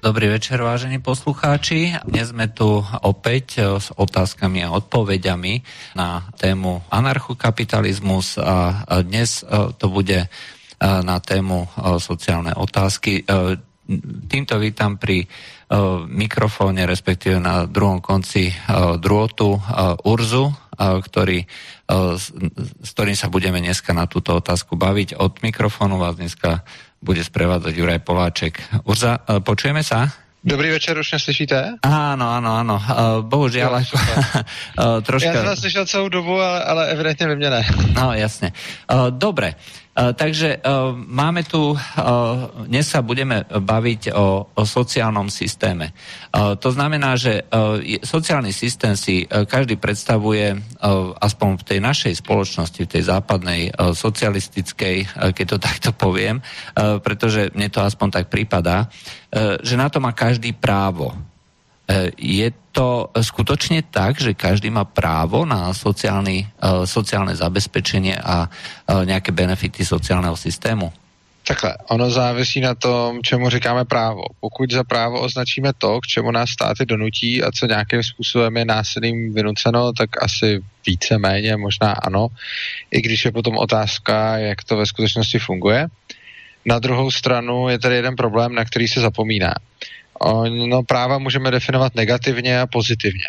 [0.00, 1.92] Dobrý večer, vážení poslucháči.
[2.08, 5.60] Dnes sme tu opäť e, s otázkami a odpovediami
[5.92, 10.28] na tému anarchokapitalizmus a dnes e, to bude e,
[10.80, 11.68] na tému
[12.00, 13.28] sociálne otázky.
[14.30, 15.28] Týmto vítam pri
[16.08, 18.54] mikrofóne, respektíve na druhom konci
[19.02, 19.58] drôtu
[20.06, 20.46] Urzu,
[20.78, 21.42] ktorý,
[22.78, 25.18] s ktorým sa budeme dneska na túto otázku baviť.
[25.18, 26.62] Od mikrofónu vás dneska
[27.00, 28.54] bude sprevádzať Juraj Poláček.
[28.84, 30.12] Urza, e, počujeme sa?
[30.44, 31.84] Dobrý večer, už mě slyšíte?
[31.84, 32.80] Áno, áno.
[32.80, 35.28] Uh, bohužiaľ, no, uh, troška...
[35.28, 37.62] Já jsem vás slyšel celou dobu, ale, ale evidentně ve mně ne.
[37.92, 38.52] No, jasne.
[38.92, 39.54] Uh, dobre.
[40.00, 41.78] Uh, takže uh, máme tu, uh,
[42.64, 45.92] dnes sa budeme baviť o, o sociálnom systéme.
[46.32, 47.42] To znamená, že
[48.06, 50.54] sociálny systém si každý predstavuje,
[51.18, 54.96] aspoň v tej našej spoločnosti, v tej západnej socialistickej,
[55.34, 56.38] keď to takto poviem,
[57.02, 58.86] pretože mne to aspoň tak prípada,
[59.60, 61.29] že na to má každý právo.
[61.90, 68.46] E, je to skutočne tak, že každý má právo na sociálny, e, sociálne zabezpečenie a
[68.46, 68.50] e,
[69.10, 70.92] nějaké benefity sociálneho systému?
[71.46, 74.22] Takhle, ono závisí na tom, čemu říkáme právo.
[74.40, 78.64] Pokud za právo označíme to, k čemu nás státy donutí a co nějakým způsobem je
[78.64, 82.28] násilím vynuceno, tak asi více méně, možná ano,
[82.90, 85.86] i když je potom otázka, jak to ve skutečnosti funguje.
[86.64, 89.54] Na druhou stranu je tady jeden problém, na který se zapomíná.
[90.66, 93.24] No práva můžeme definovat negativně a pozitivně.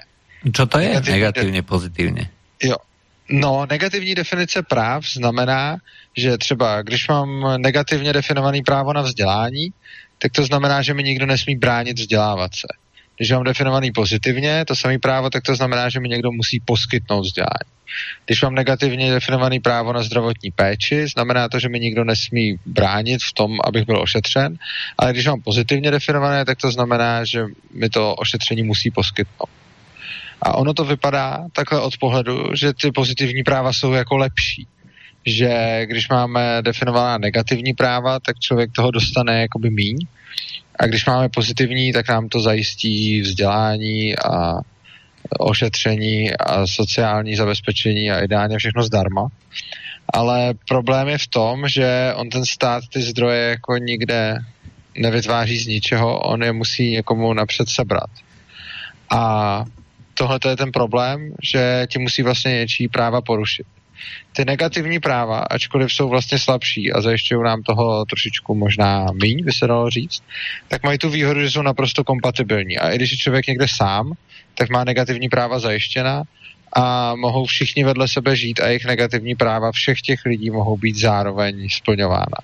[0.53, 2.30] Co to je negativně, negativně pozitivně?
[2.64, 2.75] Jo.
[3.30, 5.78] No, negativní definice práv znamená,
[6.17, 9.73] že třeba když mám negativně definovaný právo na vzdělání,
[10.17, 12.67] tak to znamená, že mi nikdo nesmí bránit vzdělávat se.
[13.17, 17.22] Když mám definovaný pozitivně to samé právo, tak to znamená, že mi někdo musí poskytnout
[17.22, 17.72] vzdělání.
[18.26, 23.22] Když mám negativně definovaný právo na zdravotní péči, znamená to, že mi nikdo nesmí bránit
[23.30, 24.58] v tom, abych byl ošetřen,
[24.98, 29.50] ale když mám pozitivně definované, tak to znamená, že mi to ošetření musí poskytnout.
[30.42, 34.67] A ono to vypadá takhle od pohledu, že ty pozitivní práva jsou jako lepší.
[35.26, 39.98] Že když máme definovaná negativní práva, tak člověk toho dostane jakoby míň.
[40.81, 44.59] A když máme pozitivní, tak nám to zajistí vzdělání a
[45.39, 49.27] ošetření a sociální zabezpečení a ideálně všechno zdarma.
[50.14, 54.37] Ale problém je v tom, že on ten stát ty zdroje jako nikde
[54.97, 58.09] nevytváří z ničeho, on je musí někomu napřed sebrat.
[59.09, 59.64] A
[60.14, 63.67] tohle je ten problém, že ti musí vlastně něčí práva porušit.
[64.34, 69.52] Ty negativní práva, ačkoliv jsou vlastně slabší a zajišťují nám toho trošičku možná míň, by
[69.52, 70.23] se dalo říct,
[70.67, 72.78] tak mají tu výhodu, že jsou naprosto kompatibilní.
[72.78, 74.14] A i když je člověk někde sám,
[74.56, 76.23] tak má negativní práva zajištěna
[76.73, 80.95] a mohou všichni vedle sebe žít a jejich negativní práva všech těch lidí mohou být
[80.95, 82.39] zároveň splňována.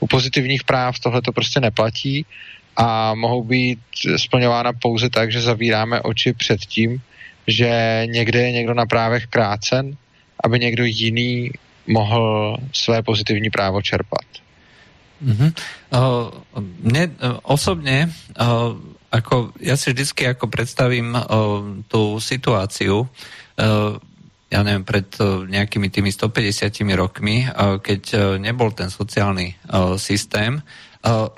[0.00, 2.26] U pozitivních práv tohle to prostě neplatí
[2.76, 3.78] a mohou být
[4.16, 7.02] splňována pouze tak, že zavíráme oči před tím,
[7.46, 9.96] že někde je někdo na právech krácen,
[10.44, 11.50] aby někdo jiný
[11.86, 14.26] mohl své pozitivní právo čerpat.
[15.18, 15.50] Mm-hmm.
[15.90, 16.30] Uh,
[16.84, 18.06] mne uh, osobne
[18.38, 18.78] uh,
[19.10, 21.24] ako, ja si vždycky ako predstavím uh,
[21.90, 23.98] tú situáciu, uh,
[24.48, 29.98] ja neviem, pred uh, nejakými tými 150 rokmi, uh, keď uh, nebol ten sociálny uh,
[29.98, 30.62] systém,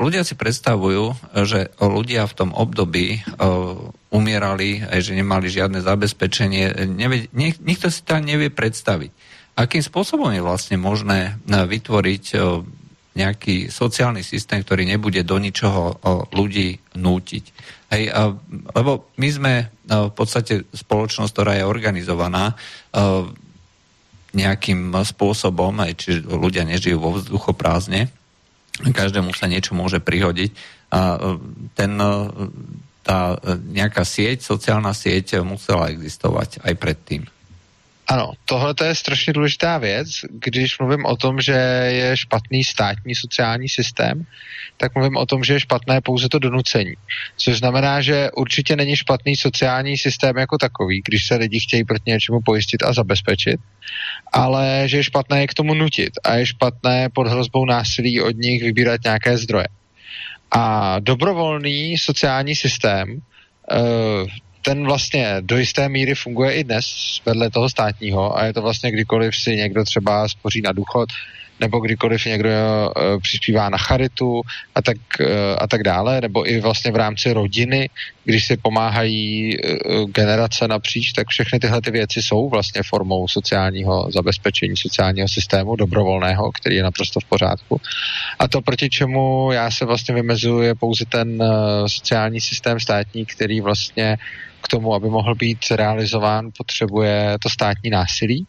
[0.01, 3.77] ľudia si predstavujú, že ľudia v tom období uh,
[4.11, 6.91] umierali, aj že nemali žiadne zabezpečenie.
[7.61, 9.11] Nikto si to nevie predstaviť.
[9.55, 12.25] Akým spôsobom je vlastne možné vytvoriť
[13.11, 15.99] nejaký sociálny systém, ktorý nebude do ničoho
[16.33, 17.45] ľudí nútiť.
[17.91, 18.03] Hej,
[18.75, 19.55] lebo my sme
[19.85, 22.55] v podstate spoločnosť, ktorá je organizovaná
[24.31, 28.11] nejakým spôsobom, aj či ľudia nežijú vo vzduchoprázdne,
[28.89, 30.51] každému sa niečo môže prihodiť
[30.91, 31.21] a
[31.77, 31.93] ten,
[33.05, 33.19] tá
[33.71, 37.23] nejaká sieť, sociálna sieť musela existovať aj predtým.
[38.11, 40.09] Ano, tohle je strašně důležitá věc.
[40.31, 41.53] Když mluvím o tom, že
[41.93, 44.27] je špatný státní sociální systém,
[44.77, 46.95] tak mluvím o tom, že je špatné pouze to donucení.
[47.37, 52.11] Což znamená, že určitě není špatný sociální systém jako takový, když se lidi chtějí proti
[52.11, 53.61] něčemu pojistit a zabezpečit,
[54.33, 58.37] ale že je špatné je k tomu nutit a je špatné pod hrozbou násilí od
[58.37, 59.67] nich vybírat nějaké zdroje.
[60.51, 64.27] A dobrovolný sociální systém uh,
[64.63, 66.87] ten vlastně do jisté míry funguje i dnes
[67.27, 71.09] vedle toho státního a je to vlastně kdykoliv si někdo třeba spoří na důchod,
[71.61, 74.43] nebo kdykoliv někdo uh, přispívá na charitu
[74.75, 75.27] a tak, uh,
[75.59, 77.91] a tak dále, nebo i vlastně v rámci rodiny,
[78.25, 84.11] když si pomáhají uh, generace napříč, tak všechny tyhle ty věci jsou vlastně formou sociálního
[84.13, 87.81] zabezpečení, sociálního systému dobrovolného, který je naprosto v pořádku.
[88.39, 91.45] A to, proti čemu já se vlastně vymezuji, je pouze ten
[91.87, 94.17] sociální systém státní, který vlastně
[94.63, 98.47] k tomu, aby mohl být realizován, potřebuje to státní násilí.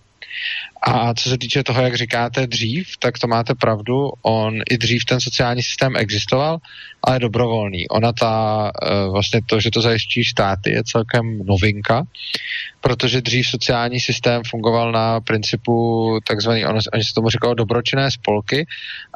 [0.82, 4.10] A co se týče toho, jak říkáte dřív, tak to máte pravdu.
[4.22, 6.58] On i dřív ten sociální systém existoval,
[7.04, 7.88] ale dobrovolný.
[7.88, 12.04] Ona ta, eh, vlastně to, že to zajišťují státy, je celkem novinka,
[12.82, 18.66] protože dřív sociální systém fungoval na principu takzvaný, oni se tomu říkalo dobročinné spolky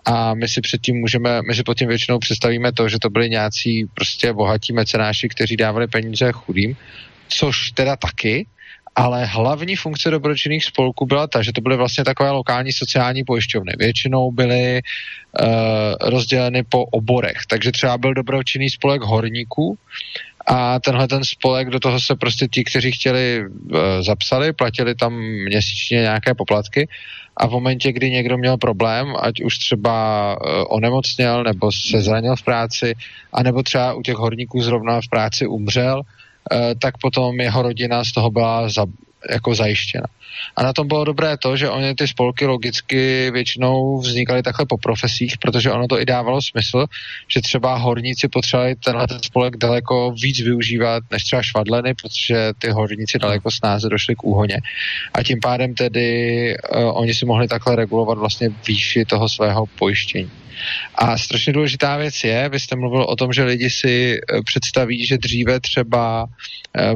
[0.06, 3.30] a my si předtím můžeme, my si pod tím většinou představíme to, že to byli
[3.30, 6.78] nějací prostě bohatí mecenáši, kteří dávali peníze chudým,
[7.28, 8.48] což teda taky,
[8.96, 13.74] ale hlavní funkce dobročinných spolků byla ta, že to byly vlastně takové lokální sociální pojišťovny.
[13.78, 15.48] Většinou byly uh,
[16.02, 19.78] rozděleny po oborech, takže třeba byl dobročinný spolek horníků
[20.48, 25.14] a tenhle ten spolek, do toho se prostě ti, kteří chtěli, uh, zapsali, platili tam
[25.50, 26.88] měsíčně nějaké poplatky
[27.38, 32.36] a v momentě, kdy někdo měl problém, ať už třeba uh, onemocněl nebo se zranil
[32.36, 32.94] v práci,
[33.34, 36.15] anebo třeba u těch horníků zrovna v práci umřel, Eh,
[36.82, 38.86] tak potom jeho rodina z toho byla za,
[39.30, 40.06] jako zajištěna.
[40.56, 44.78] A na tom bylo dobré to, že oni ty spolky logicky většinou vznikaly takhle po
[44.78, 46.86] profesích, protože ono to i dávalo smysl,
[47.28, 52.70] že třeba horníci potřebovali tenhle ten spolek daleko víc využívat než třeba švadleny, protože ty
[52.70, 54.58] horníci daleko snáze došli k úhoně.
[55.14, 60.32] A tím pádem tedy uh, oni si mohli takhle regulovat vlastně výši toho svého pojištění.
[60.96, 65.06] A strašně důležitá věc je, vy jste mluvil o tom, že lidi si eh, představí,
[65.06, 66.26] že dříve třeba
[66.78, 66.94] eh,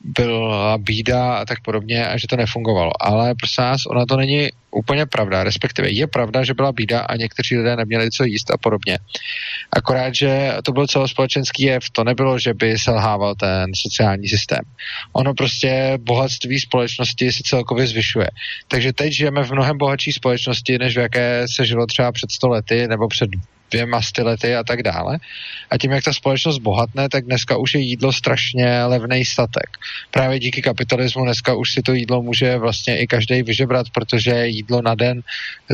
[0.00, 2.92] byla bída a tak podobně a že to nefungovalo.
[3.00, 7.16] Ale prosím vás, ona to není úplně pravda, respektive je pravda, že byla bída a
[7.16, 8.98] někteří lidé neměli co jíst a podobně.
[9.72, 14.60] Akorát, že to byl celospolečenský jev, to nebylo, že by selhával ten sociální systém.
[15.12, 18.28] Ono prostě bohatství společnosti se celkově zvyšuje.
[18.68, 22.88] Takže teď žijeme v mnohem bohatší společnosti, než v jaké se žilo třeba před stolety
[22.88, 23.30] nebo před
[23.70, 25.18] dvěma stylety a tak dále.
[25.70, 29.68] A tím, jak ta společnost bohatne, tak dneska už je jídlo strašně levný statek.
[30.10, 34.82] Právě díky kapitalismu dneska už si to jídlo může vlastně i každý vyžebrat, protože jídlo
[34.82, 35.22] na den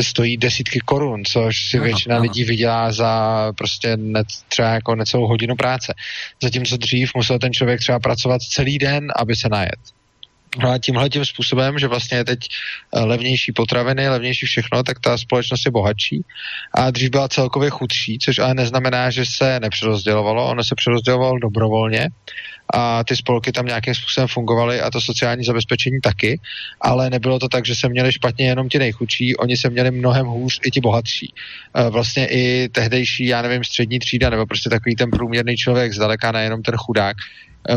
[0.00, 5.56] stojí desítky korun, což si většina lidí vydělá za prostě ne, třeba jako necelou hodinu
[5.56, 5.94] práce.
[6.43, 9.94] Zatímco dřív musel ten člověk třeba pracovat celý den, aby se najet.
[10.59, 12.39] No a tímhle tím způsobem, že vlastně je teď
[12.95, 16.25] eh, levnější potraviny, levnější všechno, tak ta společnost je bohatší
[16.75, 22.09] a dřív byla celkově chudší, což ale neznamená, že se nepřerozdělovalo, ono se přerozdělovalo dobrovolně
[22.75, 26.41] a ty spolky tam nějakým způsobem fungovaly a to sociální zabezpečení taky,
[26.81, 30.27] ale nebylo to tak, že se měli špatně jenom ti nejchudší, oni se měli mnohem
[30.27, 31.35] hůř i ti bohatší.
[31.75, 36.33] Eh, vlastně i tehdejší, já nevím, střední třída nebo prostě takový ten průměrný člověk, zdaleka
[36.33, 37.17] nejenom ten chudák,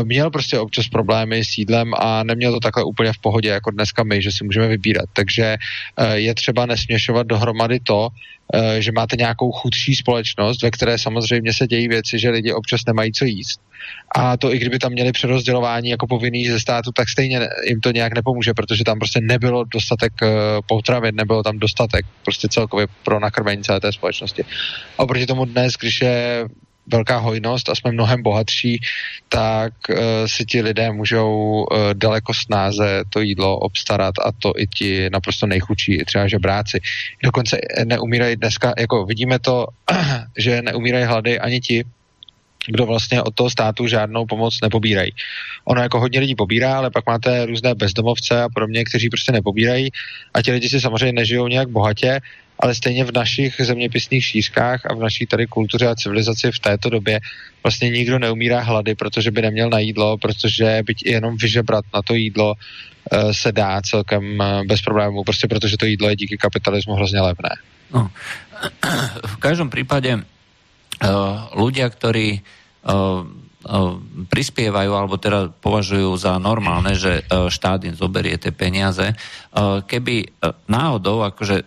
[0.04, 4.04] měl prostě občas problémy s jídlem a neměl to takhle úplně v pohodě, jako dneska
[4.04, 5.04] my, že si můžeme vybírat.
[5.12, 5.56] Takže
[5.96, 8.08] eh, je třeba nesměšovat dohromady to,
[8.54, 12.80] eh, že máte nějakou chudší společnost, ve které samozřejmě se dějí věci, že lidi občas
[12.86, 13.60] nemají co jíst.
[14.16, 17.90] A to i kdyby tam měli přerozdělování jako povinný ze státu, tak stejně jim to
[17.90, 20.12] nějak nepomůže, protože tam prostě nebylo dostatek
[20.66, 24.44] potravin, nebylo tam dostatek prostě celkově pro nakrmení celé té společnosti.
[24.98, 26.48] A oproti tomu dnes, když je
[26.92, 28.80] velká hojnost a jsme mnohem bohatší,
[29.28, 29.96] tak uh,
[30.26, 35.46] si ti lidé můžou uh, daleko snáze to jídlo obstarat a to i ti naprosto
[35.46, 36.80] nejchudší, třeba žebráci.
[37.24, 39.66] Dokonce neumírají dneska, jako vidíme to,
[40.38, 41.84] že neumírají hlady ani ti,
[42.66, 45.12] kdo vlastně od toho státu žádnou pomoc nepobírají.
[45.64, 49.90] Ono jako hodně lidí pobírá, ale pak máte různé bezdomovce a podobně, kteří prostě nepobírají
[50.34, 52.20] a ti lidi si samozřejmě nežijou nějak bohatě,
[52.60, 56.90] ale stejně v našich zeměpisných šířkách a v naší tady kultuře a civilizaci v této
[56.90, 57.20] době
[57.62, 62.02] vlastně nikdo neumírá hlady, protože by neměl na jídlo, protože byť i jenom vyžebrat na
[62.02, 66.36] to jídlo uh, se dá celkem uh, bez problémů, prostě protože to jídlo je díky
[66.36, 67.50] kapitalismu hrozně levné.
[67.94, 68.10] No.
[69.26, 70.18] V každém případě
[71.54, 73.22] ľudia, ktorí uh,
[74.32, 79.12] prispievajú alebo teda považujú za normálne, že štát im zoberie tie peniaze.
[79.84, 80.40] Keby
[80.70, 81.66] náhodou akože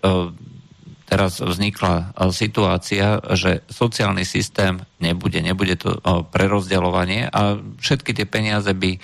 [1.05, 5.99] teraz vznikla situácia, že sociálny systém nebude, nebude to
[6.31, 8.97] prerozdeľovanie a všetky tie peniaze by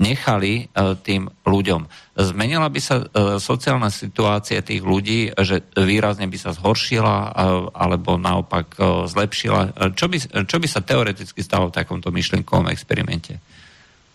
[0.00, 0.72] nechali
[1.04, 1.84] tým ľuďom.
[2.16, 3.04] Zmenila by sa
[3.36, 7.36] sociálna situácia tých ľudí, že výrazne by sa zhoršila
[7.76, 8.72] alebo naopak
[9.08, 9.92] zlepšila.
[9.92, 10.16] Čo by,
[10.48, 13.36] čo by sa teoreticky stalo v takomto myšlenkovom experimente?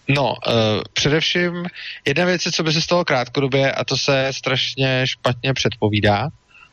[0.08, 1.66] No, uh, především
[2.06, 6.28] jedna věc, co by se stalo krátkodobě, a to se strašně špatně předpovídá,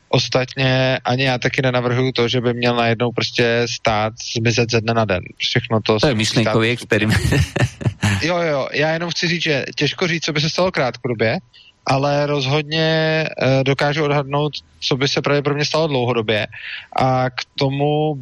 [0.08, 4.94] Ostatně ani já taky nenavrhuju to, že by měl najednou prostě stát zmizet ze dne
[4.94, 5.22] na den.
[5.36, 6.00] Všechno to...
[6.00, 7.20] To je myšlenkový experiment.
[8.22, 11.38] jo, jo, já jenom chci říct, že těžko říct, co by se stalo krátkodobě,
[11.86, 16.46] ale rozhodně e, dokážu odhadnout, co by se pravděpodobně stalo dlouhodobě.
[16.96, 18.18] A k tomu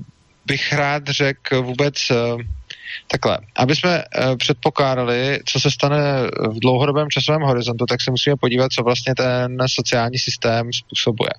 [0.47, 2.15] bych rád řekl vůbec e,
[3.07, 3.39] takhle.
[3.57, 6.03] Aby jsme e, předpokládali, co se stane
[6.51, 11.31] v dlouhodobém časovém horizontu, tak se musíme podívat, co vlastně ten sociální systém způsobuje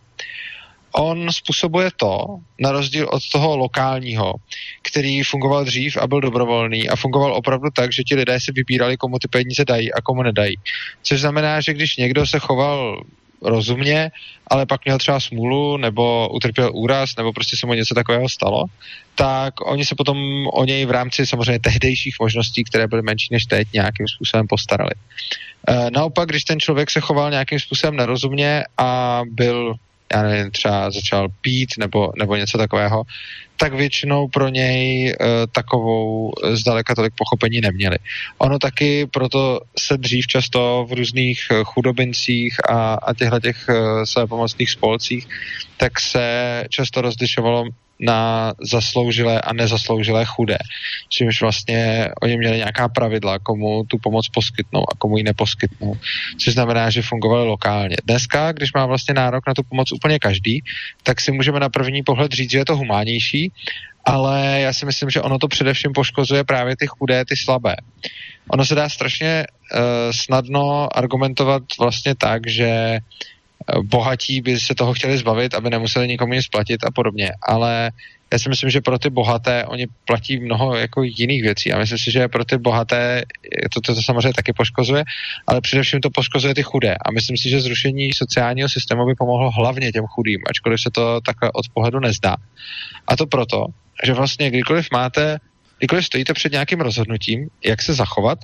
[0.93, 2.25] on způsobuje to,
[2.59, 4.33] na rozdíl od toho lokálního,
[4.81, 8.97] který fungoval dřív a byl dobrovolný a fungoval opravdu tak, že ti lidé si vybírali,
[8.97, 10.55] komu ty peníze dají a komu nedají.
[11.03, 13.03] Což znamená, že když někdo se choval
[13.43, 14.11] rozumně,
[14.47, 18.65] ale pak měl třeba smůlu, nebo utrpěl úraz, nebo prostě se mu něco takového stalo,
[19.15, 23.45] tak oni se potom o něj v rámci samozřejmě tehdejších možností, které byly menší než
[23.45, 24.91] teď, nějakým způsobem postarali.
[25.67, 29.75] E, naopak, když ten člověk se choval nějakým způsobem nerozumně a byl
[30.13, 33.03] já nevím, třeba začal pít nebo, nebo něco takového,
[33.57, 37.97] tak většinou pro něj uh, takovou zdaleka tolik pochopení neměli.
[38.37, 44.25] Ono taky proto se dřív často v různých uh, chudobincích a, a těchto těch uh,
[44.25, 45.27] pomocných spolcích,
[45.77, 47.65] tak se často rozlišovalo
[48.03, 50.57] na zasloužilé a nezasloužilé chudé.
[51.09, 55.97] Čímž vlastně oni měli nějaká pravidla, komu tu pomoc poskytnou a komu ji neposkytnou.
[56.37, 57.95] Což znamená, že fungovali lokálně.
[58.03, 60.63] Dneska, když má vlastně nárok na tu pomoc úplně každý,
[61.03, 63.51] tak si můžeme na první pohled říct, že je to humánější,
[64.05, 67.75] ale já si myslím, že ono to především poškozuje právě ty chudé, ty slabé.
[68.49, 69.79] Ono se dá strašně uh,
[70.11, 73.32] snadno argumentovat vlastně tak, že uh,
[73.83, 77.91] bohatí by se toho chtěli zbavit, aby nemuseli nikomu nic platit a podobně, ale
[78.33, 81.73] já si myslím, že pro ty bohaté oni platí mnoho jako jiných věcí.
[81.73, 83.23] A myslím si, že pro ty bohaté
[83.73, 85.03] to, to, to samozřejmě taky poškozuje,
[85.47, 86.95] ale především to poškozuje ty chudé.
[87.05, 91.21] A myslím si, že zrušení sociálního systému by pomohlo hlavně těm chudým, ačkoliv se to
[91.21, 92.35] takhle od pohledu nezdá.
[93.07, 93.65] A to proto,
[94.05, 95.39] že vlastně kdykoliv máte,
[95.77, 98.39] kdykoliv stojíte před nějakým rozhodnutím, jak se zachovat,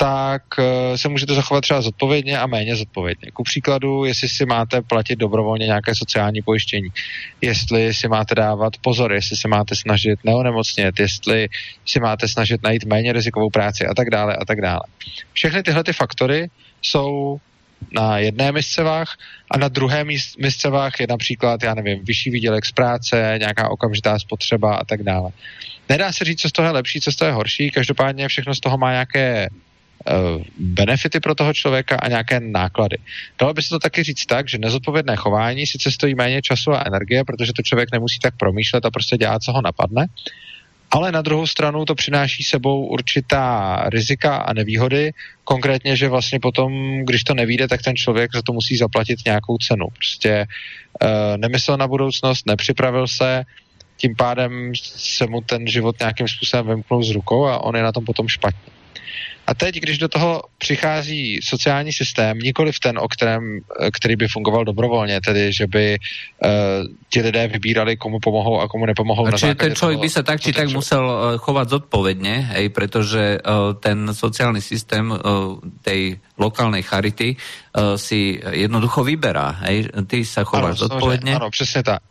[0.00, 3.30] tak eh, se můžete zachovat třeba zodpovědně a méně zodpovědně.
[3.30, 6.88] Ku příkladu, jestli si máte platit dobrovolně nějaké sociální pojištění,
[7.40, 11.48] jestli si máte dávat pozor, jestli se máte snažit neonemocnět, jestli
[11.86, 14.80] si máte snažit najít méně rizikovou práci a tak dále a tak dále.
[15.32, 16.50] Všechny tyhle ty faktory
[16.82, 17.38] jsou
[17.92, 19.18] na jedné miscevách
[19.50, 20.04] a na druhé
[20.38, 25.30] miscevách je například, já nevím, vyšší výdělek z práce, nějaká okamžitá spotřeba a tak dále.
[25.88, 28.54] Nedá se říct, co z toho je lepší, co z toho je horší, každopádně všechno
[28.54, 29.48] z toho má nějaké
[30.58, 32.98] benefity pro toho člověka a nějaké náklady.
[33.38, 36.84] Dalo by se to taky říct tak, že nezodpovědné chování sice stojí méně času a
[36.86, 40.06] energie, protože to člověk nemusí tak promýšlet a prostě dělat, co ho napadne,
[40.90, 45.12] ale na druhou stranu to přináší sebou určitá rizika a nevýhody,
[45.44, 49.58] konkrétně, že vlastně potom, když to nevíde, tak ten člověk za to musí zaplatit nějakou
[49.58, 49.86] cenu.
[49.86, 50.46] Prostě
[51.02, 53.44] uh, nemyslel na budoucnost, nepřipravil se,
[53.96, 57.92] tím pádem se mu ten život nějakým způsobem vymknul z rukou a on je na
[57.92, 58.77] tom potom špatně.
[59.46, 63.60] A teď, když do toho přichází sociální systém, nikoli v ten, o kterém,
[63.96, 66.50] který by fungoval dobrovolně, tedy že by uh,
[67.08, 69.26] ti lidé vybírali, komu pomohou a komu nepomohou.
[69.26, 73.38] A čiže ten člověk by se tak či tak musel uh, chovat zodpovědně, hej, protože
[73.40, 75.18] uh, ten sociální systém uh,
[75.82, 79.48] tej lokálnej charity uh, si jednoducho vyberá.
[79.48, 79.88] Hej?
[80.06, 81.36] Ty se chováš zodpovědně.
[81.36, 82.02] Ano, přesně tak.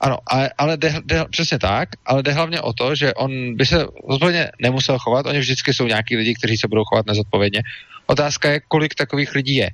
[0.00, 3.66] Ano, ale, ale jde, jde, přesně tak, ale jde hlavně o to, že on by
[3.66, 7.62] se zodpovědně nemusel chovat, oni vždycky jsou nějaký lidi, kteří se budou chovat nezodpovědně.
[8.06, 9.70] Otázka je, kolik takových lidí je.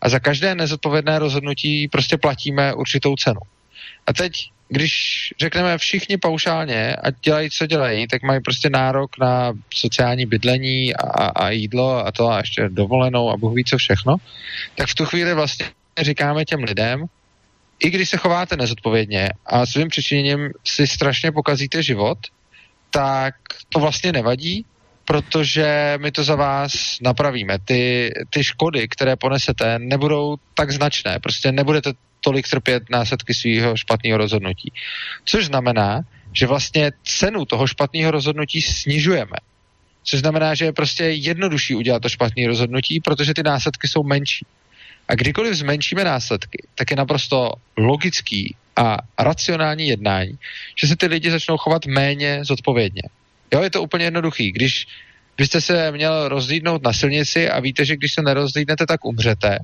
[0.00, 3.40] A za každé nezodpovědné rozhodnutí prostě platíme určitou cenu.
[4.06, 4.32] A teď,
[4.68, 4.92] když
[5.40, 11.26] řekneme všichni paušálně a dělají, co dělají, tak mají prostě nárok na sociální bydlení a,
[11.26, 14.16] a jídlo a to a ještě dovolenou a Bůh ví co všechno,
[14.74, 15.66] tak v tu chvíli vlastně
[16.00, 17.06] říkáme těm lidem,
[17.80, 22.18] i když se chováte nezodpovědně a svým přičiněním si strašně pokazíte život,
[22.90, 23.34] tak
[23.68, 24.64] to vlastně nevadí,
[25.04, 27.58] protože my to za vás napravíme.
[27.64, 31.18] Ty, ty škody, které ponesete, nebudou tak značné.
[31.18, 34.72] Prostě nebudete tolik trpět následky svého špatného rozhodnutí.
[35.24, 36.00] Což znamená,
[36.32, 39.36] že vlastně cenu toho špatného rozhodnutí snižujeme.
[40.04, 44.46] Což znamená, že je prostě jednodušší udělat to špatné rozhodnutí, protože ty následky jsou menší.
[45.10, 50.38] A kdykoliv zmenšíme následky, tak je naprosto logický a racionální jednání,
[50.80, 53.02] že se ty lidi začnou chovat méně zodpovědně.
[53.52, 54.52] Jo, je to úplně jednoduchý.
[54.52, 54.86] Když
[55.36, 59.58] byste se měl rozlídnout na silnici a víte, že když se nerozlídnete, tak umřete,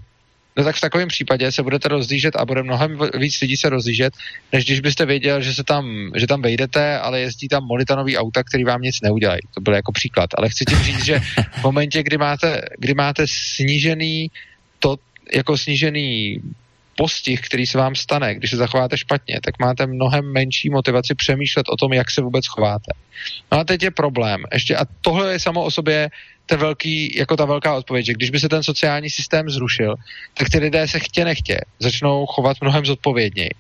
[0.56, 4.14] no tak v takovém případě se budete rozlížet a bude mnohem víc lidí se rozlížet,
[4.52, 8.42] než když byste věděl, že, se tam, že tam vejdete, ale jezdí tam molitanový auta,
[8.42, 9.40] který vám nic neudělají.
[9.54, 10.30] To byl jako příklad.
[10.38, 11.20] Ale chci tím říct, že
[11.60, 14.30] v momentě, kdy máte, kdy máte snížený
[14.78, 14.96] to,
[15.34, 16.40] jako snížený
[16.96, 21.68] postih, který se vám stane, když se zachováte špatně, tak máte mnohem menší motivaci přemýšlet
[21.68, 22.92] o tom, jak se vůbec chováte.
[23.52, 24.42] No a teď je problém.
[24.52, 26.10] Ještě, a tohle je samo o sobě
[26.46, 29.94] ten velký, jako ta velká odpověď, že když by se ten sociální systém zrušil,
[30.34, 33.50] tak ty lidé se chtě nechtě začnou chovat mnohem zodpovědněji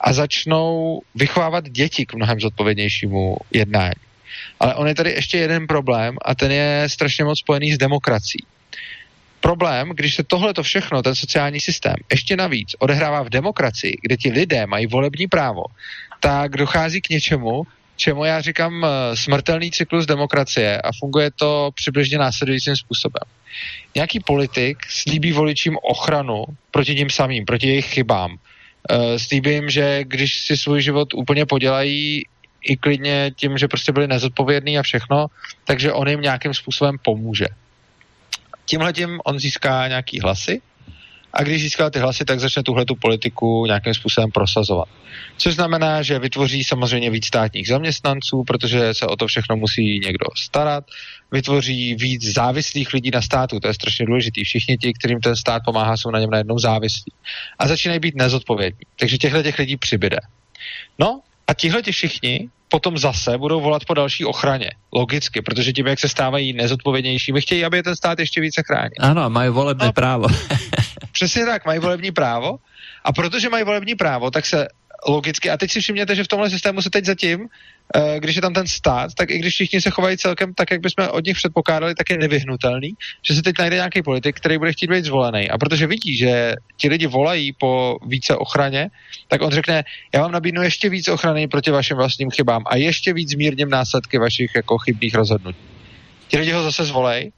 [0.00, 4.00] a začnou vychovávat děti k mnohem zodpovědnějšímu jednání.
[4.60, 8.44] Ale on je tady ještě jeden problém a ten je strašně moc spojený s demokracií.
[9.46, 14.30] Problém, když se tohleto všechno, ten sociální systém, ještě navíc odehrává v demokracii, kde ti
[14.30, 15.62] lidé mají volební právo,
[16.20, 17.62] tak dochází k něčemu,
[17.96, 23.22] čemu já říkám eh, smrtelný cyklus demokracie a funguje to přibližně následujícím způsobem.
[23.94, 28.36] Nějaký politik slíbí voličím ochranu proti ním samým, proti jejich chybám.
[28.90, 32.24] Eh, slíbím, že když si svůj život úplně podělají
[32.64, 35.26] i klidně tím, že prostě byli nezodpovědní a všechno,
[35.64, 37.46] takže on jim nějakým způsobem pomůže.
[38.66, 40.60] Tímhle tím on získá nějaký hlasy
[41.32, 44.88] a když získá ty hlasy, tak začne tuhle tu politiku nějakým způsobem prosazovat.
[45.36, 50.26] Což znamená, že vytvoří samozřejmě víc státních zaměstnanců, protože se o to všechno musí někdo
[50.36, 50.84] starat,
[51.32, 54.40] vytvoří víc závislých lidí na státu, to je strašně důležité.
[54.44, 57.12] Všichni ti, kterým ten stát pomáhá, jsou na něm najednou závislí.
[57.58, 58.80] A začínají být nezodpovědní.
[58.98, 60.16] Takže těchto těch lidí přibyde.
[60.98, 64.70] No a tihle všichni potom zase budou volat po další ochraně.
[64.92, 68.98] Logicky, protože tím, jak se stávají nezodpovědnějšími, chtějí, aby je ten stát ještě více chránil.
[69.00, 70.26] Ano, mají volební no, právo.
[71.12, 72.56] přesně tak, mají volební právo.
[73.04, 74.68] A protože mají volební právo, tak se
[75.08, 77.48] logicky, a teď si všimněte, že v tomhle systému se teď zatím,
[77.94, 80.80] eh, když je tam ten stát, tak i když všichni se chovají celkem tak, jak
[80.80, 84.72] bychom od nich předpokládali, tak je nevyhnutelný, že se teď najde nějaký politik, který bude
[84.72, 85.50] chtít být zvolený.
[85.50, 88.90] A protože vidí, že ti lidi volají po více ochraně,
[89.28, 89.84] tak on řekne,
[90.14, 94.18] já vám nabídnu ještě víc ochrany proti vašim vlastním chybám a ještě víc zmírním následky
[94.18, 95.58] vašich jako chybných rozhodnutí.
[96.28, 97.32] Ti lidi ho zase zvolej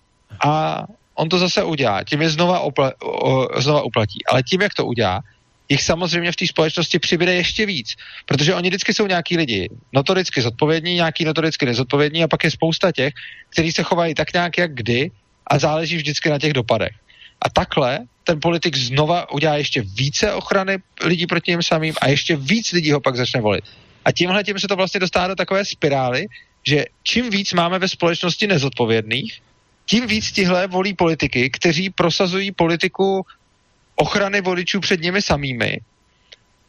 [0.44, 0.82] a
[1.14, 2.04] on to zase udělá.
[2.04, 4.18] Tím je znova, opla- o, znova uplatí.
[4.30, 5.20] Ale tím, jak to udělá,
[5.68, 7.94] jich samozřejmě v té společnosti přibude ještě víc,
[8.26, 12.92] protože oni vždycky jsou nějaký lidi notoricky zodpovědní, nějaký notoricky nezodpovědní a pak je spousta
[12.92, 13.12] těch,
[13.48, 15.10] kteří se chovají tak nějak jak kdy
[15.46, 16.92] a záleží vždycky na těch dopadech.
[17.42, 22.36] A takhle ten politik znova udělá ještě více ochrany lidí proti něm samým a ještě
[22.36, 23.64] víc lidí ho pak začne volit.
[24.04, 26.26] A tímhle tím se to vlastně dostává do takové spirály,
[26.66, 29.40] že čím víc máme ve společnosti nezodpovědných,
[29.86, 33.26] tím víc tihle volí politiky, kteří prosazují politiku
[34.00, 35.80] ochrany voličů před nimi samými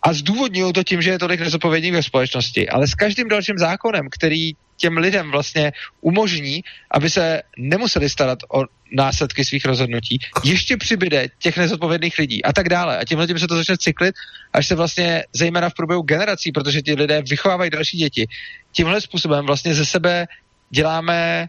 [0.01, 2.69] a zdůvodňují to tím, že je tolik nezodpovědných ve společnosti.
[2.69, 8.63] Ale s každým dalším zákonem, který těm lidem vlastně umožní, aby se nemuseli starat o
[8.91, 12.97] následky svých rozhodnutí, ještě přibyde těch nezodpovědných lidí a tak dále.
[12.97, 14.15] A tímhle tím se to začne cyklit,
[14.53, 18.27] až se vlastně zejména v průběhu generací, protože ti lidé vychovávají další děti.
[18.71, 20.27] Tímhle způsobem vlastně ze sebe
[20.69, 21.47] děláme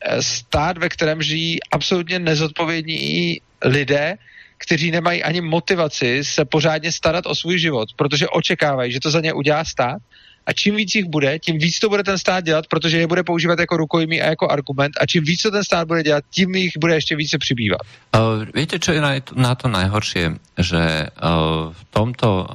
[0.00, 4.18] eh, stát, ve kterém žijí absolutně nezodpovědní lidé,
[4.58, 9.20] kteří nemají ani motivaci se pořádně starat o svůj život, protože očekávají, že to za
[9.20, 10.02] ně udělá stát
[10.48, 13.22] a čím víc jich bude, tím víc to bude ten stát dělat, protože je bude
[13.22, 16.54] používat jako rukojmí a jako argument a čím víc to ten stát bude dělat, tím
[16.54, 17.80] jich bude ještě více přibývat.
[18.16, 19.00] Uh, víte, čo je
[19.36, 20.40] na, to najhoršie?
[20.56, 22.48] Že uh, v tomto,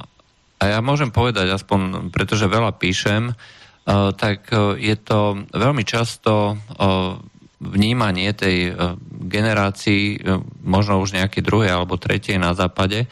[0.58, 6.58] a ja môžem povedať aspoň, pretože veľa píšem, uh, tak uh, je to veľmi často
[6.58, 7.14] uh,
[7.62, 8.72] vnímanie tej e,
[9.10, 10.18] generácii, e,
[10.62, 13.08] možno už nejakej druhej alebo tretej na západe, e,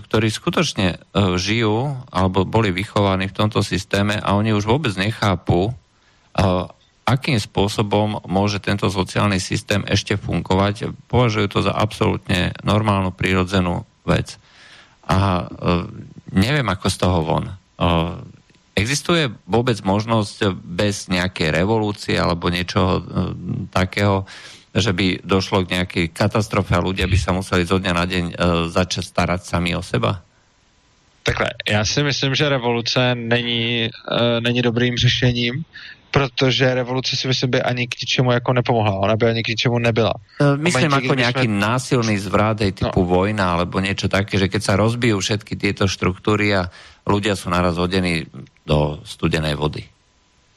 [0.00, 1.00] ktorí skutočne
[1.40, 5.72] žijú alebo boli vychovaní v tomto systéme a oni už vôbec nechápu,
[7.06, 10.90] akým spôsobom môže tento sociálny systém ešte fungovať.
[11.06, 14.34] Považujú to za absolútne normálnu, prírodzenú vec.
[15.06, 15.46] A
[16.34, 17.44] neviem, ako z toho von.
[18.74, 23.02] Existuje vôbec možnosť bez nejakej revolúcie alebo niečoho e,
[23.70, 24.26] takého,
[24.74, 28.24] že by došlo k nejakej katastrofe a ľudia by sa museli zo dňa na deň
[28.30, 28.34] e,
[28.74, 30.26] začať starať sami o seba?
[31.24, 35.64] Takhle, já si myslím, že revoluce není, uh, není dobrým řešením,
[36.14, 39.78] protože revoluce si myslím by ani k ničemu jako nepomohla, ona by ani k ničemu
[39.78, 40.14] nebyla.
[40.62, 41.58] Myslím Momente, ako nejaký sme...
[41.58, 43.10] násilný zvrat, typu no.
[43.10, 46.70] vojna alebo niečo také, že keď sa rozbijú všetky tieto štruktúry a
[47.02, 48.30] ľudia sú naraz hodení
[48.62, 49.90] do studené vody.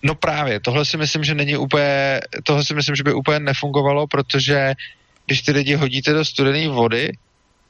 [0.06, 4.08] No právě, tohle si myslím, že není úplně, tohle si myslím, že by úplně nefungovalo,
[4.08, 4.74] protože
[5.26, 7.17] když ty lidi hodíte do studené vody,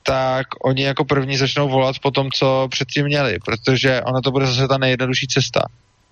[0.04, 4.46] tak oni jako první začnou volat po tom, co předtím měli, protože ona to bude
[4.46, 5.62] zase ta nejjednodušší cesta.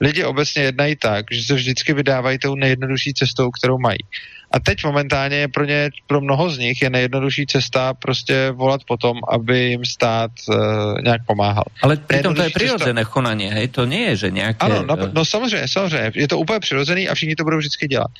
[0.02, 4.00] Lidi obecně jednají tak, že se vždycky vydávají tou nejjednodušší cestou, kterou mají.
[4.52, 8.84] A teď momentálně je pro ně, pro mnoho z nich je nejjednodušší cesta prostě volat
[8.84, 10.56] potom, aby jim stát uh,
[11.04, 11.64] nějak pomáhal.
[11.82, 13.14] Ale přitom to je přirozené cesta...
[13.14, 13.68] konanie, hej?
[13.68, 14.60] To nie je, že nějaké...
[14.60, 16.12] Ano, no, no samozřejmě, samozřejmě.
[16.16, 18.12] Je to úplně přirozený a všichni to budou vždycky dělat.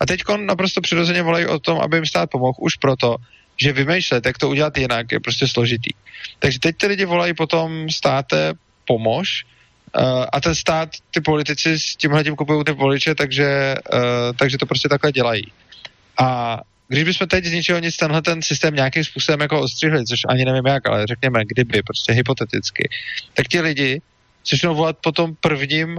[0.00, 3.16] A teď naprosto přirozeně volají o tom, aby jim stát pomohl, už proto,
[3.56, 5.90] že vymýšlet, jak to udělat jinak, je prostě složitý.
[6.38, 8.52] Takže teď ty lidi volají potom státe
[8.86, 9.44] pomož,
[10.32, 14.00] a ten stát, ty politici s tímhle tím kupují ty voliče, takže, uh,
[14.38, 15.52] takže to prostě takhle dělají.
[16.18, 20.20] A když bychom teď z ničeho nic tenhle ten systém nějakým způsobem jako ostřihli, což
[20.28, 22.88] ani nevím jak, ale řekněme kdyby, prostě hypoteticky,
[23.34, 24.00] tak ti lidi
[24.50, 25.98] začnou volat potom prvním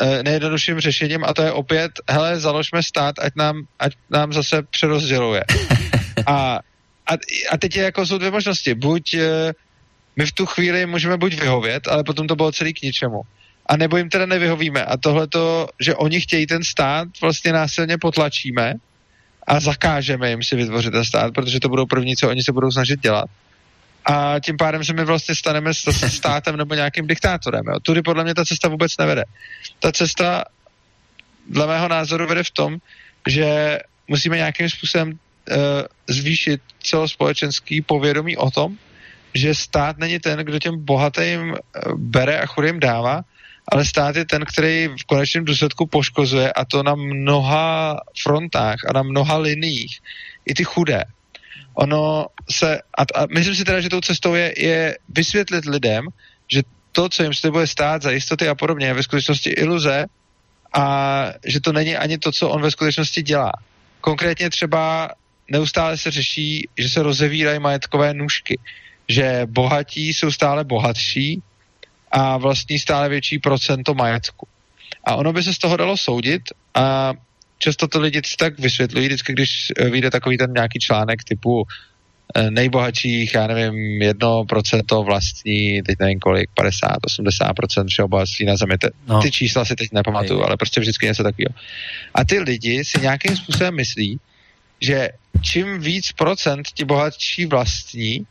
[0.00, 4.62] eh, nejjednodušším řešením a to je opět, hele, založme stát, ať nám, ať nám zase
[4.62, 5.44] přerozděluje.
[6.26, 6.58] A,
[7.06, 7.12] a,
[7.50, 8.74] a teď je jako jsou dvě možnosti.
[8.74, 9.52] Buď eh,
[10.16, 13.22] my v tu chvíli můžeme buď vyhovět, ale potom to bylo celý k ničemu.
[13.66, 14.84] A nebo jim teda nevyhovíme.
[14.84, 18.74] A tohle to, že oni chtějí ten stát, vlastně násilně potlačíme
[19.46, 22.70] a zakážeme jim si vytvořit ten stát, protože to budou první, co oni se budou
[22.70, 23.24] snažit dělat.
[24.04, 25.74] A tím pádem se my vlastně staneme
[26.08, 27.62] státem nebo nějakým diktátorem.
[27.68, 27.80] Jo.
[27.82, 29.24] Tudy podle mě ta cesta vůbec nevede.
[29.80, 30.44] Ta cesta
[31.48, 32.76] dle mého názoru vede v tom,
[33.28, 35.56] že musíme nějakým způsobem uh,
[36.06, 38.76] zvýšit celospolečenský povědomí o tom,
[39.36, 41.56] že stát není ten, kdo těm bohatým uh,
[41.96, 43.24] bere a chudým dává,
[43.72, 48.92] ale stát je ten, který v konečném důsledku poškozuje a to na mnoha frontách a
[48.92, 50.00] na mnoha liních.
[50.46, 51.04] I ty chudé.
[51.74, 56.04] Ono se, a, a myslím si teda, že tou cestou je, je vysvětlit lidem,
[56.48, 60.06] že to, co jim slibuje stát za jistoty a podobně, je ve skutečnosti iluze
[60.72, 63.52] a že to není ani to, co on ve skutečnosti dělá.
[64.00, 65.10] Konkrétně třeba
[65.50, 68.58] neustále se řeší, že se rozevírají majetkové nůžky,
[69.08, 71.42] že bohatí jsou stále bohatší
[72.10, 74.46] a vlastní stále větší procento majetku.
[75.04, 76.42] A ono by se z toho dalo soudit
[76.74, 77.14] a
[77.58, 81.66] často to lidi tak vysvětlují, vždycky, když eh, vyjde takový ten nějaký článek typu
[82.34, 86.88] eh, nejbohatších, já nevím, jedno procento vlastní, teď nevím kolik, 50,
[87.20, 88.78] 80% všeho bohatství na zemi.
[88.78, 89.22] Te, no.
[89.22, 91.54] Ty čísla si teď nepamatuju, ale prostě vždycky něco takového.
[92.14, 94.20] A ty lidi si nějakým způsobem myslí,
[94.80, 95.08] že
[95.42, 98.26] čím víc procent ti bohatší vlastní,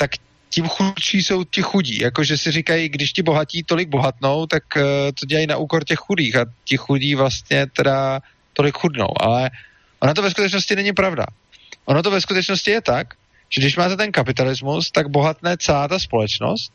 [0.00, 0.10] tak
[0.48, 2.00] tím chudší jsou ti chudí.
[2.00, 4.82] Jakože si říkají, když ti bohatí tolik bohatnou, tak uh,
[5.20, 8.20] to dělají na úkor těch chudých a ti chudí vlastně teda
[8.52, 9.12] tolik chudnou.
[9.20, 9.50] Ale
[10.00, 11.26] ona to ve skutečnosti není pravda.
[11.84, 13.14] Ono to ve skutečnosti je tak,
[13.48, 16.72] že když máte ten kapitalismus, tak bohatne celá ta společnost,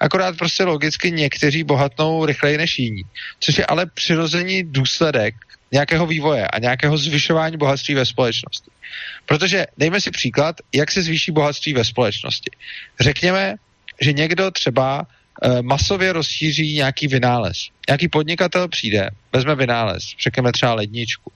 [0.00, 3.02] akorát prostě logicky někteří bohatnou rychleji než jiní.
[3.40, 5.34] Což je ale přirozený důsledek
[5.72, 8.70] nějakého vývoje a nějakého zvyšování bohatství ve společnosti.
[9.26, 12.50] Protože dejme si příklad, jak se zvýší bohatství ve společnosti.
[13.00, 13.54] Řekněme,
[14.00, 15.06] že někdo třeba
[15.42, 17.56] e, masově rozšíří nějaký vynález.
[17.88, 21.32] Nějaký podnikatel přijde, vezme vynález, řekněme třeba ledničku.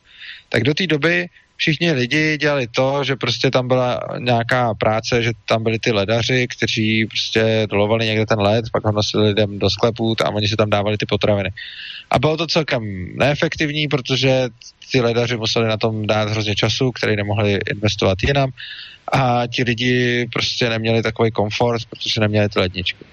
[0.48, 1.28] Tak do té doby
[1.62, 6.48] všichni lidi dělali to, že prostě tam byla nějaká práce, že tam byli ty ledaři,
[6.50, 10.56] kteří prostě dolovali někde ten led, pak ho nosili lidem do sklepů a oni si
[10.56, 11.50] tam dávali ty potraviny.
[12.10, 12.82] A bylo to celkem
[13.14, 14.48] neefektivní, protože
[14.92, 18.50] ty ledaři museli na tom dát hrozně času, který nemohli investovat jinam
[19.12, 23.04] a ti lidi prostě neměli takový komfort, protože neměli ty ledničky.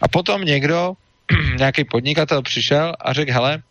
[0.00, 0.94] A potom někdo,
[1.58, 3.62] nějaký podnikatel přišel a řekl, hele,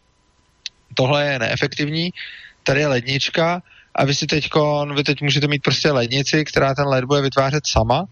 [0.94, 2.10] tohle je neefektivní,
[2.64, 3.62] tady je lednička
[3.96, 4.50] a vy si teď,
[4.96, 8.06] vy teď můžete mít prostě lednici, která ten led bude vytvářet sama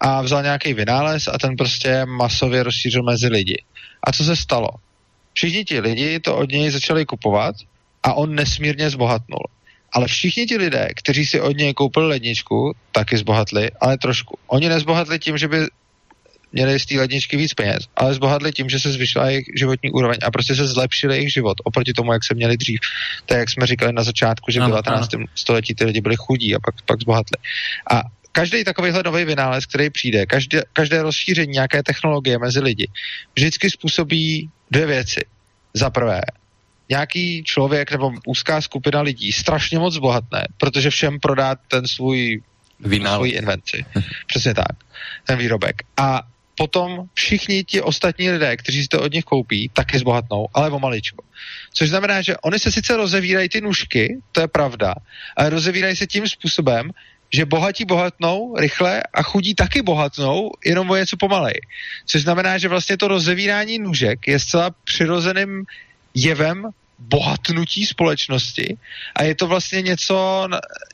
[0.00, 3.62] a vzal nějaký vynález a ten prostě masově rozšířil mezi lidi.
[4.04, 4.68] A co se stalo?
[5.32, 7.54] Všichni ti lidi to od něj začali kupovat
[8.02, 9.44] a on nesmírně zbohatnul.
[9.92, 14.38] Ale všichni ti lidé, kteří si od něj koupili ledničku, taky zbohatli, ale trošku.
[14.46, 15.66] Oni nezbohatli tím, že by
[16.52, 20.18] měli z té ledničky víc peněz, ale zbohatli tím, že se zvyšila jejich životní úroveň
[20.22, 22.80] a prostě se zlepšili jejich život oproti tomu, jak se měli dřív.
[23.26, 25.14] To je, jak jsme říkali na začátku, že v 19.
[25.14, 25.24] Ano.
[25.34, 27.36] století ty lidi byli chudí a pak, pak zbohatli.
[27.90, 32.88] A každý takovýhle nový vynález, který přijde, každé, každé rozšíření nějaké technologie mezi lidi,
[33.36, 35.20] vždycky způsobí dvě věci.
[35.74, 36.20] Za prvé,
[36.88, 42.42] nějaký člověk nebo úzká skupina lidí strašně moc bohatné, protože všem prodá ten svůj
[42.80, 43.16] Vynález.
[43.16, 43.84] svoji invenci.
[44.26, 44.76] Přesně tak.
[45.26, 45.82] Ten výrobek.
[45.96, 46.22] A
[46.60, 50.78] potom všichni ti ostatní lidé, kteří si to od nich koupí, taky zbohatnou, ale o
[50.78, 51.24] maličko.
[51.72, 54.94] Což znamená, že oni se sice rozevírají ty nůžky, to je pravda,
[55.36, 56.90] ale rozevírají se tím způsobem,
[57.32, 61.60] že bohatí bohatnou rychle a chudí taky bohatnou, jenom o něco pomalej.
[62.04, 65.64] Což znamená, že vlastně to rozevírání nůžek je zcela přirozeným
[66.14, 66.68] jevem
[67.00, 68.76] bohatnutí společnosti
[69.16, 70.48] a je to vlastně něco,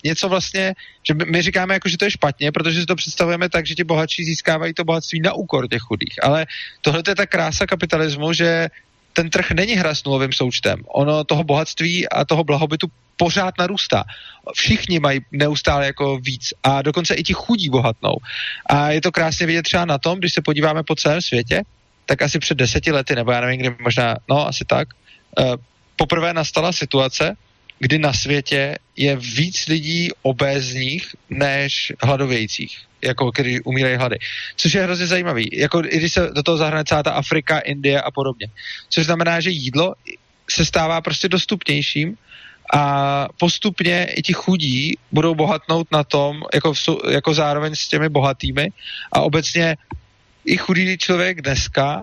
[0.04, 3.66] něco vlastně, že my říkáme jako, že to je špatně, protože si to představujeme tak,
[3.66, 6.14] že ti bohatší získávají to bohatství na úkor těch chudých.
[6.22, 6.46] Ale
[6.80, 8.68] tohle je ta krása kapitalismu, že
[9.12, 10.82] ten trh není hra s nulovým součtem.
[10.86, 14.04] Ono toho bohatství a toho blahobytu pořád narůstá.
[14.54, 18.16] Všichni mají neustále jako víc a dokonce i ti chudí bohatnou.
[18.66, 21.62] A je to krásně vidět třeba na tom, když se podíváme po celém světě,
[22.06, 24.88] tak asi před deseti lety, nebo já nevím, kdy možná, no asi tak,
[25.38, 25.54] uh,
[25.96, 27.36] poprvé nastala situace,
[27.78, 34.18] kdy na světě je víc lidí obézních než hladovějících, jako když umírají hlady.
[34.56, 35.48] Což je hrozně zajímavý.
[35.52, 38.46] Jako, i když se do toho zahrne celá ta Afrika, Indie a podobně.
[38.88, 39.94] Což znamená, že jídlo
[40.50, 42.16] se stává prostě dostupnějším
[42.74, 46.72] a postupně i ti chudí budou bohatnout na tom, jako,
[47.10, 48.68] jako zároveň s těmi bohatými
[49.12, 49.76] a obecně
[50.44, 52.02] i chudý člověk dneska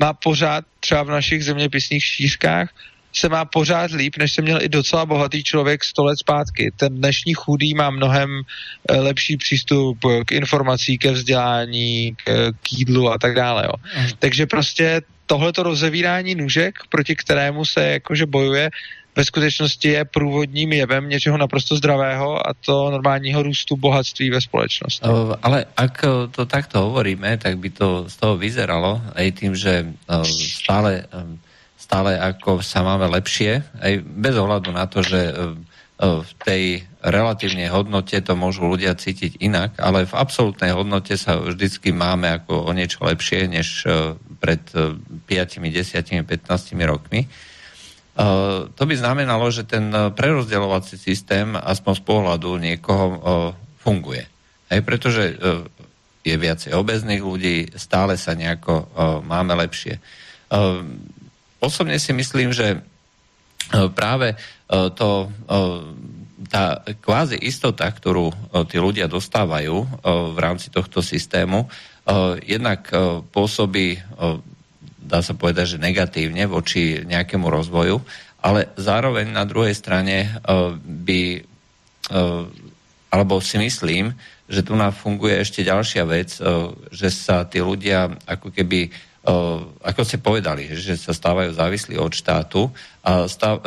[0.00, 2.68] má pořád třeba v našich zeměpisných šířkách
[3.12, 6.72] se má pořád líp, než se měl i docela bohatý člověk sto let zpátky.
[6.76, 8.30] Ten dnešní chudý má mnohem
[8.88, 13.64] eh, lepší přístup k informací, ke vzdělání, k, k jídlu a tak dále.
[13.64, 13.74] Jo.
[14.00, 14.08] Mm.
[14.18, 18.70] Takže prostě tohleto rozevírání nůžek, proti kterému se jakože bojuje,
[19.16, 25.04] ve skutečnosti je průvodním jevem něčeho naprosto zdravého a to normálního růstu bohatství ve společnosti.
[25.42, 29.92] Ale ak to takto hovoríme, tak by to z toho vyzeralo aj tým, že
[30.64, 31.04] stále,
[31.82, 35.20] stále ako sa máme lepšie, aj bez ohľadu na to, že
[36.02, 41.94] v tej relatívnej hodnote to môžu ľudia cítiť inak, ale v absolútnej hodnote sa vždycky
[41.94, 43.86] máme ako o niečo lepšie než
[44.42, 47.30] pred 5, 10, 15 rokmi.
[48.74, 53.04] To by znamenalo, že ten prerozdeľovací systém aspoň z pohľadu niekoho
[53.78, 54.26] funguje.
[54.74, 55.38] Hej, pretože
[56.26, 58.90] je viacej obezných ľudí, stále sa nejako
[59.22, 60.02] máme lepšie.
[61.62, 62.82] Osobne si myslím, že
[63.94, 64.34] práve
[64.98, 65.30] to,
[66.50, 68.34] tá kvázi istota, ktorú
[68.66, 70.02] tí ľudia dostávajú
[70.34, 71.70] v rámci tohto systému,
[72.42, 72.90] jednak
[73.30, 74.02] pôsobí
[75.02, 78.02] dá sa povedať, že negatívne voči nejakému rozvoju,
[78.42, 80.34] ale zároveň na druhej strane
[80.82, 81.22] by,
[83.10, 84.14] alebo si myslím,
[84.46, 86.38] že tu nám funguje ešte ďalšia vec,
[86.90, 88.90] že sa tí ľudia ako keby,
[89.82, 92.66] ako ste povedali, že sa stávajú závislí od štátu
[93.06, 93.62] a, stav,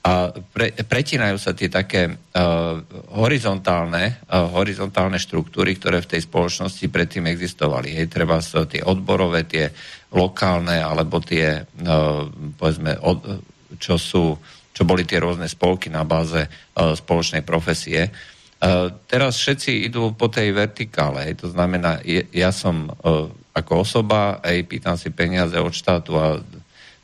[0.00, 2.80] a pre, pretínajú sa tie také uh,
[3.12, 7.92] horizontálne, uh, horizontálne štruktúry, ktoré v tej spoločnosti predtým existovali.
[7.92, 9.68] Hej, treba sa tie odborové, tie
[10.16, 12.24] lokálne alebo tie, uh,
[12.56, 13.44] povedzme, od,
[13.76, 14.38] čo sú,
[14.72, 18.08] čo boli tie rôzne spolky na báze uh, spoločnej profesie.
[18.56, 23.72] Uh, teraz všetci idú po tej vertikále, hej, to znamená, je, ja som uh, ako
[23.80, 26.44] osoba, aj pýtam si peniaze od štátu a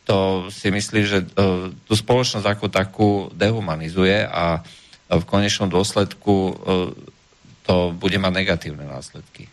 [0.04, 4.60] to si myslí, že uh, tú spoločnosť ako takú dehumanizuje a
[5.08, 6.52] v konečnom dôsledku uh,
[7.64, 9.48] to bude mať negatívne následky.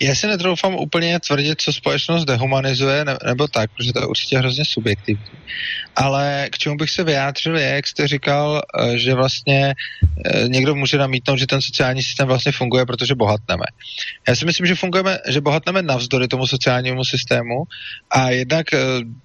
[0.00, 4.38] Já si netroufám úplně tvrdit, co společnost dehumanizuje, ne, nebo tak, protože to je určitě
[4.38, 5.24] hrozně subjektivní.
[5.96, 9.74] Ale k čemu bych se vyjádřil je, jak jste říkal, eh, že vlastně
[10.24, 13.64] eh, někdo může namítnout, že ten sociální systém vlastně funguje, protože bohatneme.
[14.28, 17.64] Já si myslím, že fungujeme, že bohatneme navzdory tomu sociálnímu systému
[18.10, 18.78] a jednak eh,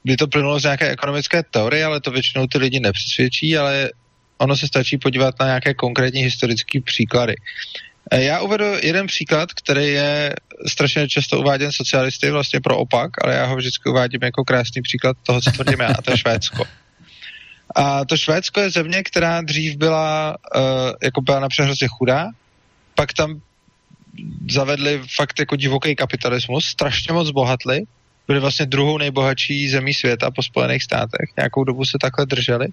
[0.06, 3.90] by to plynulo z nějaké ekonomické teorie, ale to většinou ty lidi nepřesvědčí, ale
[4.38, 7.36] ono se stačí podívat na nějaké konkrétní historické příklady.
[8.12, 10.36] Eh, já uvedu jeden příklad, který je
[10.68, 15.18] strašně často uváděn socialisty vlastně pro opak, ale já ho vždycky uvádím jako krásný příklad
[15.24, 16.64] toho, co tvrdím já, a to je Švédsko.
[17.76, 20.62] A to Švédsko je země, která dřív byla, uh,
[21.04, 22.28] jako byla například hrozně chudá,
[22.96, 23.42] pak tam
[24.50, 27.82] zavedli fakt jako divoký kapitalismus, strašně moc bohatli,
[28.28, 31.30] byli vlastně druhou nejbohatší zemí světa po Spojených státech.
[31.38, 32.68] Nějakou dobu se takhle drželi.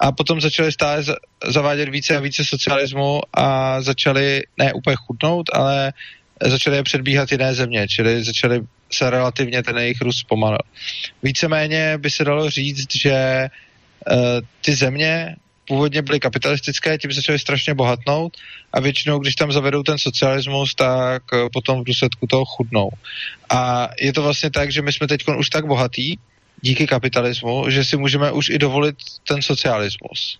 [0.00, 1.04] A potom začali stále
[1.46, 5.92] zavádět více a více socialismu a začali ne úplně chudnout, ale
[6.42, 8.60] začali je předbíhat jiné země, čili začali
[8.92, 10.58] se relativně ten jejich růst zpomalil.
[11.22, 13.48] Víceméně by se dalo říct, že
[14.10, 14.16] uh,
[14.60, 15.36] ty země
[15.68, 18.36] původně byly kapitalistické, tím začaly strašně bohatnout
[18.72, 22.90] a většinou, když tam zavedou ten socialismus, tak eh, potom v důsledku toho chudnou.
[23.50, 26.18] A je to vlastně tak, že my jsme teď už tak bohatí
[26.60, 28.96] díky kapitalismu, že si můžeme už i dovolit
[29.28, 30.38] ten socialismus.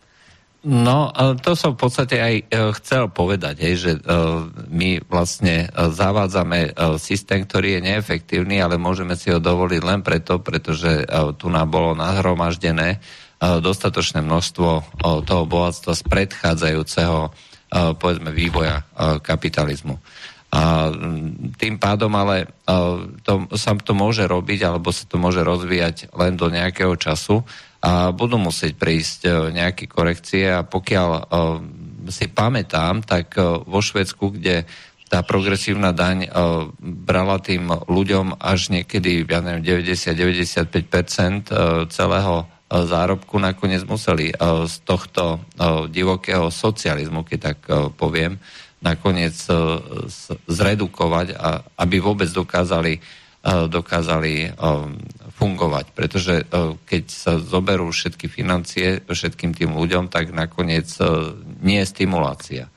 [0.64, 1.12] No,
[1.44, 7.44] to som v podstate aj eh, chcel povedať, hej, že uh, my vlastne zavádzame systém,
[7.44, 11.04] ktorý je neefektívny, ale môžeme si ho dovoliť len preto, pretože
[11.37, 12.96] tu nám bolo nahromaždené
[13.61, 14.68] dostatočné množstvo
[15.24, 17.18] toho bohatstva z predchádzajúceho
[17.98, 18.87] povedzme vývoja
[19.20, 19.98] kapitalizmu.
[20.54, 20.87] A
[21.59, 22.46] tým pádom ale
[23.26, 27.42] to, sa to môže robiť alebo sa to môže rozvíjať len do nejakého času
[27.83, 31.09] a budú musieť prísť nejaké korekcie a pokiaľ
[32.07, 33.35] si pamätám, tak
[33.66, 34.62] vo Švedsku, kde
[35.11, 36.30] tá progresívna daň
[36.80, 41.50] brala tým ľuďom až niekedy, ja neviem, 90-95%
[41.90, 48.40] celého zárobku nakoniec museli eh, z tohto eh, divokého socializmu, keď tak eh, poviem,
[48.85, 49.33] nakoniec
[50.44, 51.40] zredukovať,
[51.81, 53.00] aby vôbec dokázali,
[53.72, 54.53] dokázali
[55.40, 56.44] fungovať, pretože
[56.85, 61.00] keď sa zoberú všetky financie všetkým tým ľuďom, tak nakoniec
[61.64, 62.68] nie je stimulácia.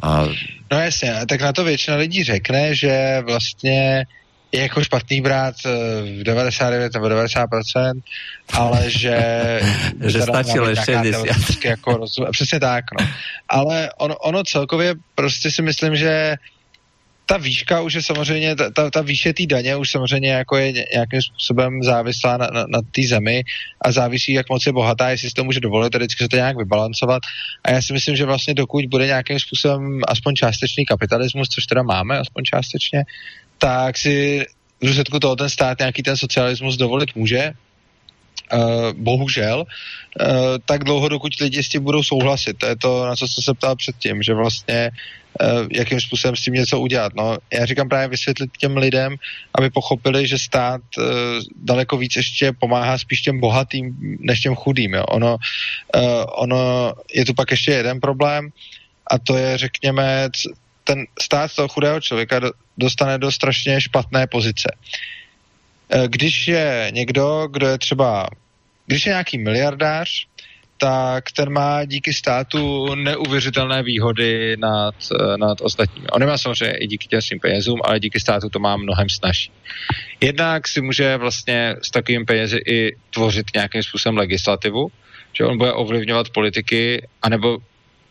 [0.00, 0.24] A...
[0.72, 4.08] No jasně, tak na to většina lidí řekne, že vlastně
[4.52, 5.54] je jako špatný brát
[6.20, 7.46] v 99 nebo 90%,
[8.52, 9.18] ale že...
[10.06, 11.64] že stačilo 60.
[11.64, 13.06] Jako rozum, přesně tak, no.
[13.48, 16.36] Ale ono, ono celkově prostě si myslím, že
[17.26, 20.72] ta výška už je samozřejmě, ta, ta, ta výše té daně už samozřejmě jako je
[20.72, 23.42] nějakým způsobem závislá na, na, na té zemi
[23.80, 26.36] a závisí, jak moc je bohatá, jestli si to může dovolit, tedy vždycky se to
[26.36, 27.22] nějak vybalancovat.
[27.64, 31.82] A já si myslím, že vlastně dokud bude nějakým způsobem aspoň částečný kapitalismus, což teda
[31.82, 33.04] máme aspoň částečně,
[33.62, 34.42] tak si
[34.80, 37.52] v důsledku toho ten stát nějaký ten socialismus dovolit může,
[38.52, 40.26] Uh, bohužel, uh,
[40.64, 42.58] tak dlouho, dokud lidi s tím budou souhlasit.
[42.58, 44.90] To je to, na co jste se ptal předtím, že vlastně
[45.40, 47.12] uh, jakým způsobem s tím něco udělat.
[47.16, 49.16] No, já říkám právě vysvětlit těm lidem,
[49.54, 50.80] aby pochopili, že stát
[51.56, 54.94] daleko víc ještě pomáhá spíš těm bohatým, než těm chudým.
[54.94, 55.04] Jo.
[55.04, 55.36] Ono,
[56.36, 58.48] ono je tu pak ještě jeden problém,
[59.06, 60.28] a to je, řekněme,
[60.84, 62.40] ten stát toho chudého člověka
[62.78, 64.68] dostane do strašně špatné pozice.
[65.88, 68.26] E, když je někdo, kdo je třeba,
[68.86, 70.26] když je nějaký miliardář,
[70.78, 76.06] tak ten má díky státu neuvěřitelné výhody nad, e, nad ostatními.
[76.08, 79.52] On nemá samozřejmě i díky těm svým penězům, ale díky státu to má mnohem snažší.
[80.20, 84.88] Jednak si může vlastně s takovým penězi i tvořit nějakým způsobem legislativu,
[85.32, 87.58] že on bude ovlivňovat politiky, anebo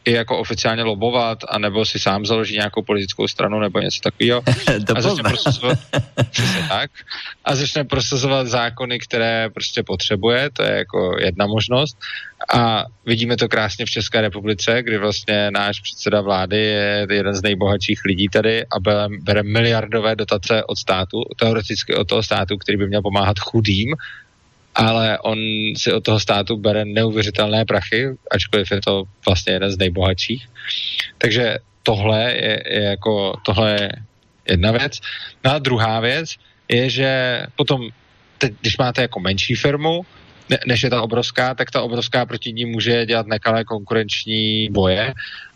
[0.06, 4.42] i jako oficiálně lobovat, anebo si sám založí nějakou politickou stranu nebo něco takového.
[4.96, 5.80] a začne prosazovat,
[6.70, 6.92] tak,
[7.46, 11.98] a začne prosazovat zákony, které prostě potřebuje, to je jako jedna možnost.
[12.54, 17.42] A vidíme to krásně v České republice, kdy vlastně náš předseda vlády je jeden z
[17.42, 22.78] nejbohatších lidí tady a bere, bere miliardové dotace od státu, teoreticky od toho státu, který
[22.78, 23.96] by měl pomáhat chudým,
[24.76, 25.38] ale on
[25.78, 30.48] si od toho státu bere neuvěřitelné prachy, ačkoliv je to vlastně jeden z nejbohatších.
[31.18, 33.92] Takže tohle je, je jako, tohle je
[34.50, 35.00] jedna věc.
[35.44, 36.36] No a druhá věc
[36.68, 37.90] je, že potom,
[38.38, 40.06] teď, když máte jako menší firmu,
[40.50, 45.14] ne, než je ta obrovská, tak ta obrovská proti ní může dělat nekalé konkurenční boje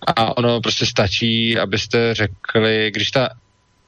[0.08, 3.30] a ono prostě stačí, abyste řekli, když ta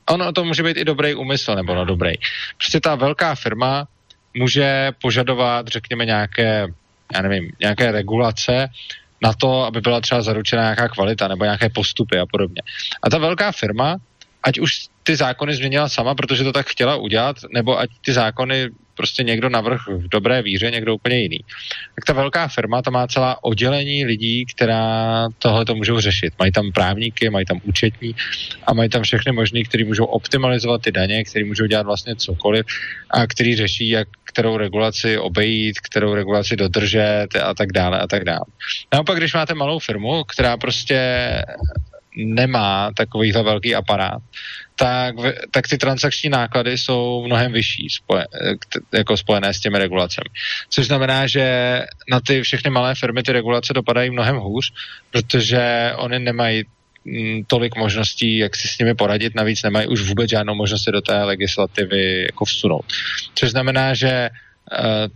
[0.10, 2.14] ono to může být i dobrý úmysl, nebo no dobrý.
[2.58, 3.88] Prostě ta velká firma
[4.38, 6.68] může požadovat, řekněme, nějaké,
[7.14, 8.68] já nevím, nějaké regulace
[9.24, 12.62] na to, aby byla třeba zaručena nějaká kvalita nebo nějaké postupy a podobně.
[13.04, 13.98] A ta velká firma,
[14.44, 18.70] ať už ty zákony změnila sama, protože to tak chtěla udělat, nebo ať ty zákony
[18.98, 21.40] prostě někdo navrh v dobré víře, někdo úplně jiný.
[21.96, 26.34] Tak ta velká firma, ta má celá oddělení lidí, která tohle to můžou řešit.
[26.40, 28.16] Mají tam právníky, mají tam účetní
[28.68, 32.66] a mají tam všechny možný, kteří můžou optimalizovat ty daně, kteří můžou dělat vlastně cokoliv
[33.10, 38.24] a který řeší, jak kterou regulaci obejít, kterou regulaci dodržet a tak dále a tak
[38.24, 38.46] dále.
[38.94, 40.98] Naopak, když máte malou firmu, která prostě
[42.26, 44.22] nemá takovýhle velký aparát,
[44.76, 45.16] tak,
[45.52, 48.26] tak ty transakční náklady jsou mnohem vyšší spoje,
[48.94, 50.30] jako spojené s těmi regulacemi.
[50.70, 51.46] Což znamená, že
[52.12, 54.74] na ty všechny malé firmy ty regulace dopadají mnohem hůř,
[55.12, 56.64] protože oni nemají
[57.06, 61.02] mm, tolik možností, jak si s nimi poradit, navíc nemají už vůbec žádnou možnost do
[61.02, 62.86] té legislativy jako vsunout.
[63.36, 64.30] Což znamená, že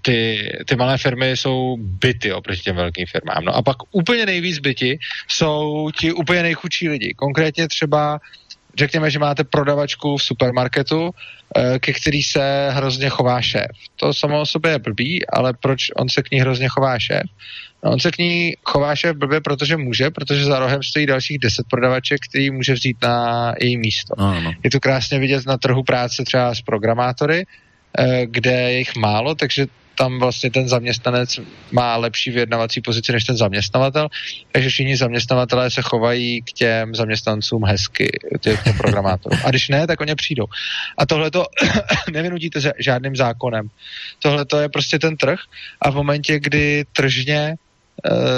[0.02, 3.46] ty, ty malé firmy jsou byty oproti těm velkým firmám.
[3.46, 7.14] No a pak úplně nejvíc byti jsou ti úplně nejchudší lidi.
[7.14, 8.20] Konkrétně třeba
[8.78, 11.12] řekněme, že máte prodavačku v supermarketu,
[11.58, 13.72] eh, ke který se hrozně chová šéf.
[13.96, 17.24] To samo o sobě je blbý, ale proč on se k ní hrozně chová šéf?
[17.84, 21.40] No, on se k ní chová šéf blbě, protože může, protože za rohem stojí dalších
[21.40, 24.14] deset prodavaček, který může vzít na její místo.
[24.18, 24.54] Ano.
[24.64, 27.71] Je to krásně vidět na trhu práce třeba s programátory, eh,
[28.26, 31.40] kde je jich málo, takže tam vlastně ten zaměstnanec
[31.72, 34.08] má lepší vyjednavací pozici než ten zaměstnavatel,
[34.52, 39.40] takže všichni zaměstnavatelé se chovají k těm zaměstnancům hezky, těm, těm programátorům.
[39.46, 40.46] A když ne, tak oni přijdou.
[40.98, 41.46] A tohle to
[42.12, 43.68] nevynutíte žádným zákonem.
[44.20, 45.40] Tohle to je prostě ten trh
[45.82, 47.71] a v momentě, kdy tržně Eh,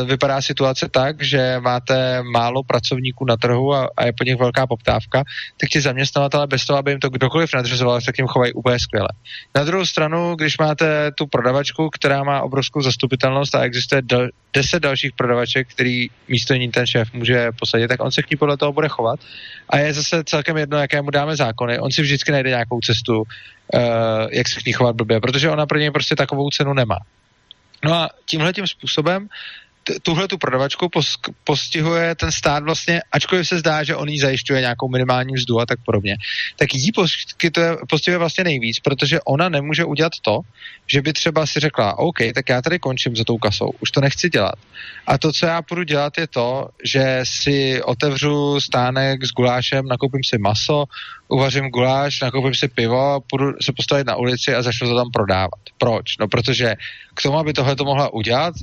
[0.06, 4.68] vypadá situace tak, že máte málo pracovníků na trhu a, a je po nich velká
[4.68, 5.24] poptávka,
[5.58, 8.80] tak ti zaměstnavatele bez toho, aby jim to kdokoliv nadřizoval, se k ním chovají úplně
[8.80, 9.08] skvěle.
[9.56, 14.80] Na druhou stranu, když máte tu prodavačku, která má obrovskou zastupitelnost a existuje dal, deset
[14.80, 18.58] dalších prodavaček, který místo ní ten šéf může posadit, tak on se k ní podle
[18.58, 19.20] toho bude chovat.
[19.70, 21.80] A je zase celkem jedno, jaké mu dáme zákony.
[21.80, 23.24] On si vždycky najde nějakou cestu, uh,
[24.32, 26.98] jak se k ní chovat blbě, protože ona pro něj prostě takovou cenu nemá.
[27.84, 29.30] No a tímhle tím způsobem
[30.02, 30.90] tuhle tu prodavačku
[31.44, 35.66] postihuje ten stát vlastně, ačkoliv se zdá, že on jí zajišťuje nějakou minimální mzdu a
[35.66, 36.18] tak podobně,
[36.56, 40.40] tak jí postihuje, postihuje vlastně nejvíc, protože ona nemůže udělat to,
[40.88, 44.02] že by třeba si řekla, OK, tak já tady končím za tou kasou, už to
[44.02, 44.56] nechci dělat.
[45.08, 50.24] A to, co já půjdu dělat, je to, že si otevřu stánek s gulášem, nakoupím
[50.24, 50.86] si maso,
[51.28, 55.62] uvařím guláš, nakoupím si pivo, půjdu se postavit na ulici a začnu to tam prodávat.
[55.78, 56.18] Proč?
[56.20, 56.76] No protože
[57.14, 58.54] k tomu, aby tohle to mohla udělat,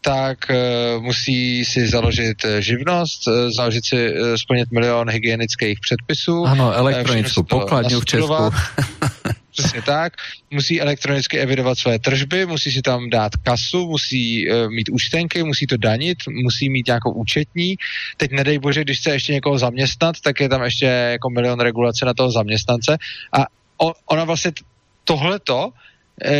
[0.00, 6.44] tak uh, musí si založit eh, živnost, uh, založit si, splnit milion hygienických předpisů.
[6.46, 8.34] Ano, elektronickou pokladňu v Česku.
[9.50, 10.12] Přesně tak.
[10.50, 15.66] Musí elektronicky evidovat své tržby, musí si tam dát kasu, musí uh, mít účtenky, musí
[15.66, 17.76] to danit, musí mít nějakou účetní.
[18.16, 22.04] Teď nedej bože, když chce ještě někoho zaměstnat, tak je tam ještě jako milion regulace
[22.04, 22.98] na toho zaměstnance.
[23.32, 23.46] A
[23.76, 24.52] on, ona vlastně
[25.04, 25.89] tohleto Eh,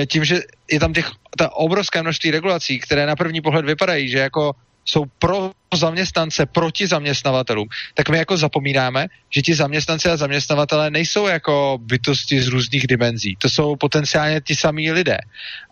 [0.06, 4.18] tím, že je tam těch, ta obrovské množství regulací, které na první pohled vypadají, že
[4.18, 4.52] jako
[4.84, 11.26] jsou pro zaměstnance proti zaměstnavatelům, tak my jako zapomínáme, že ti zaměstnanci a zaměstnavatele nejsou
[11.26, 13.36] jako bytosti z různých dimenzí.
[13.38, 15.18] To jsou potenciálně ti samí lidé.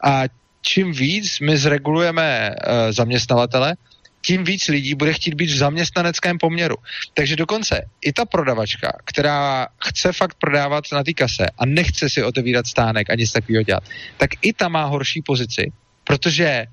[0.05, 0.23] A
[0.63, 3.75] čím víc my zregulujeme uh, zaměstnavatele,
[4.23, 6.77] tím víc lidí bude chtít být v zaměstnaneckém poměru.
[7.15, 12.23] Takže dokonce i ta prodavačka, která chce fakt prodávat na té kase a nechce si
[12.23, 13.85] otevírat stánek a nic takového dělat,
[14.17, 15.73] tak i ta má horší pozici,
[16.05, 16.67] protože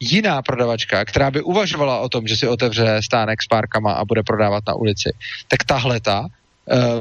[0.00, 4.22] jiná prodavačka, která by uvažovala o tom, že si otevře stánek s párkama a bude
[4.22, 5.12] prodávat na ulici,
[5.48, 6.26] tak tahle ta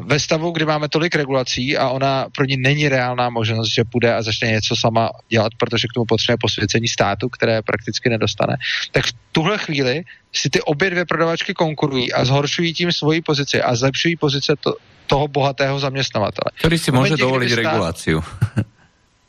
[0.01, 4.15] ve stavu, kdy máme tolik regulací a ona pro ní není reálná možnost, že půjde
[4.15, 8.57] a začne něco sama dělat, protože k tomu potřebuje posvěcení státu, které prakticky nedostane,
[8.91, 10.03] tak v tuhle chvíli
[10.33, 14.75] si ty obě dvě prodavačky konkurují a zhoršují tím svoji pozici a zlepšují pozice to,
[15.07, 16.51] toho bohatého zaměstnavatele.
[16.59, 18.15] Který si může dovolit regulaci.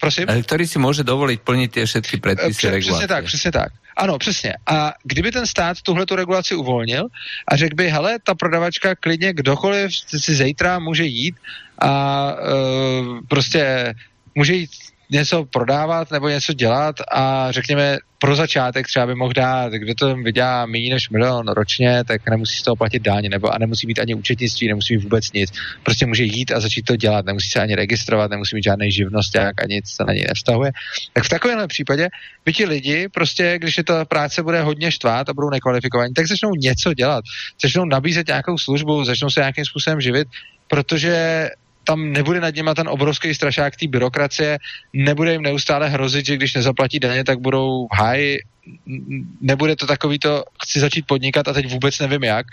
[0.00, 0.26] Prosím?
[0.42, 2.90] Který si může dovolit plnit ty všechny předpisy Přes, regulace.
[2.90, 3.72] Přesně tak, přesně tak.
[3.96, 4.54] Ano, přesně.
[4.66, 7.06] A kdyby ten stát tuhle tu regulaci uvolnil
[7.48, 11.36] a řekl by, hele, ta prodavačka klidně kdokoliv si zítra může jít
[11.78, 13.94] a uh, prostě
[14.34, 14.70] může jít
[15.10, 20.16] něco prodávat nebo něco dělat a řekněme pro začátek třeba by mohl dát, kdo to
[20.16, 23.98] vydělá méně než milion ročně, tak nemusí z toho platit dáně nebo a nemusí mít
[23.98, 25.50] ani účetnictví, nemusí mít vůbec nic.
[25.82, 29.34] Prostě může jít a začít to dělat, nemusí se ani registrovat, nemusí mít žádný živnost,
[29.34, 30.72] jak a nic se na něj nevztahuje.
[31.12, 32.08] Tak v takovémhle případě
[32.44, 36.26] by ti lidi prostě, když je ta práce bude hodně štvát a budou nekvalifikovaní, tak
[36.26, 37.24] začnou něco dělat,
[37.62, 40.28] začnou nabízet nějakou službu, začnou se nějakým způsobem živit,
[40.68, 41.48] protože
[41.90, 44.58] tam nebude nad nima ten obrovský strašák té byrokracie,
[44.94, 48.38] nebude jim neustále hrozit, že když nezaplatí daně, tak budou v háji,
[49.40, 52.46] nebude to takový to, chci začít podnikat a teď vůbec nevím jak,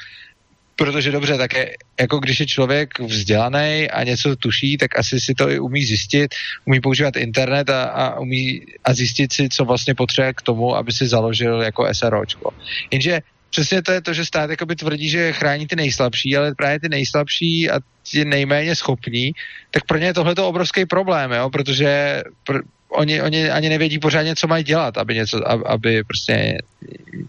[0.75, 5.33] protože dobře, tak je, jako když je člověk vzdělaný a něco tuší, tak asi si
[5.33, 6.35] to i umí zjistit,
[6.65, 10.91] umí používat internet a, a umí a zjistit si, co vlastně potřebuje k tomu, aby
[10.91, 12.53] si založil jako SROčko.
[12.91, 16.79] Jenže přesně to je to, že stát jakoby tvrdí, že chrání ty nejslabší, ale právě
[16.79, 19.31] ty nejslabší a ti nejméně schopní,
[19.71, 24.35] tak pro ně je tohle obrovský problém, jo, protože pr- oni, oni ani nevědí pořádně,
[24.35, 26.57] co mají dělat, aby, něco, aby prostě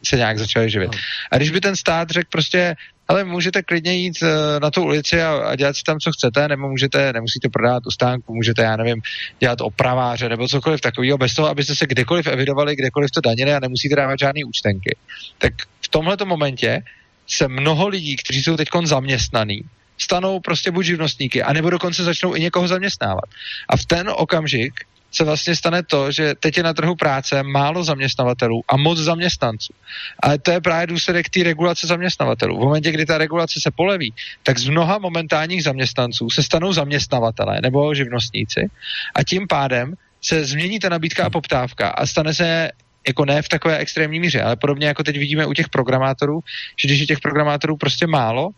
[0.05, 0.93] se nějak začali živit.
[0.93, 0.99] No.
[1.33, 2.75] A když by ten stát řekl prostě,
[3.09, 4.29] ale můžete klidně jít uh,
[4.61, 7.91] na tu ulici a, a dělat si tam, co chcete, nebo můžete, nemusíte prodávat u
[7.91, 9.03] stánku, můžete, já nevím,
[9.41, 13.61] dělat opraváře nebo cokoliv takového, bez toho, abyste se kdekoliv evidovali, kdekoliv to danili a
[13.61, 14.97] nemusíte dávat žádné účtenky.
[15.39, 15.53] Tak
[15.89, 16.83] v tomhle momentě
[17.27, 19.61] se mnoho lidí, kteří jsou teď zaměstnaní,
[19.99, 23.25] stanou prostě buď živnostníky, anebo dokonce začnou i někoho zaměstnávat.
[23.69, 24.73] A v ten okamžik
[25.11, 29.73] se vlastně stane to, že teď je na trhu práce málo zaměstnavatelů a moc zaměstnanců.
[30.21, 32.57] Ale to je právě důsledek té regulace zaměstnavatelů.
[32.57, 37.61] V momentě, kdy ta regulace se poleví, tak z mnoha momentálních zaměstnanců se stanou zaměstnavatelé
[37.63, 38.69] nebo živnostníci
[39.15, 42.71] a tím pádem se změní ta nabídka a poptávka a stane se
[43.07, 46.41] jako ne v takové extrémní míře, ale podobně jako teď vidíme u těch programátorů,
[46.77, 48.51] že když je těch programátorů prostě málo,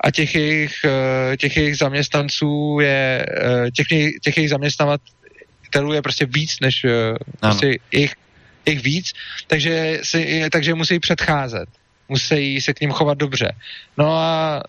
[0.00, 3.86] a těch jejich, eh, těch jejich zaměstnanců je, eh, těch,
[4.22, 8.14] těch jejich zaměstnavatelů je prostě víc než eh, prostě jejich,
[8.66, 9.12] jejich víc,
[9.46, 11.68] takže, si, takže musí předcházet.
[12.08, 13.52] Musí se k ním chovat dobře.
[13.98, 14.62] No a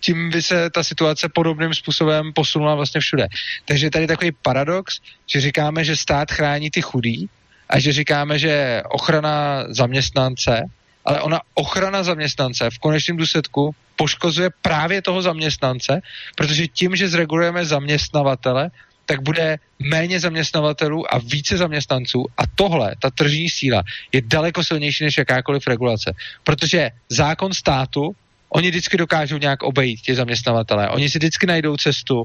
[0.00, 3.26] tím by se ta situace podobným způsobem posunula vlastně všude.
[3.64, 7.28] Takže tady takový paradox, že říkáme, že stát chrání ty chudý
[7.70, 10.70] a že říkáme, že ochrana zaměstnance
[11.06, 16.00] ale ona ochrana zaměstnance v konečném důsledku poškozuje právě toho zaměstnance,
[16.36, 18.70] protože tím, že zregulujeme zaměstnavatele,
[19.06, 25.04] tak bude méně zaměstnavatelů a více zaměstnanců a tohle, ta tržní síla, je daleko silnější
[25.04, 26.12] než jakákoliv regulace.
[26.44, 28.16] Protože zákon státu,
[28.48, 30.88] oni vždycky dokážou nějak obejít ti zaměstnavatelé.
[30.88, 32.24] Oni si vždycky najdou cestu,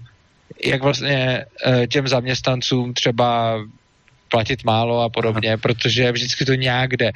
[0.65, 3.59] jak vlastně eh, těm zaměstnancům třeba
[4.31, 7.11] platit málo a podobně, protože vždycky to nějak jde,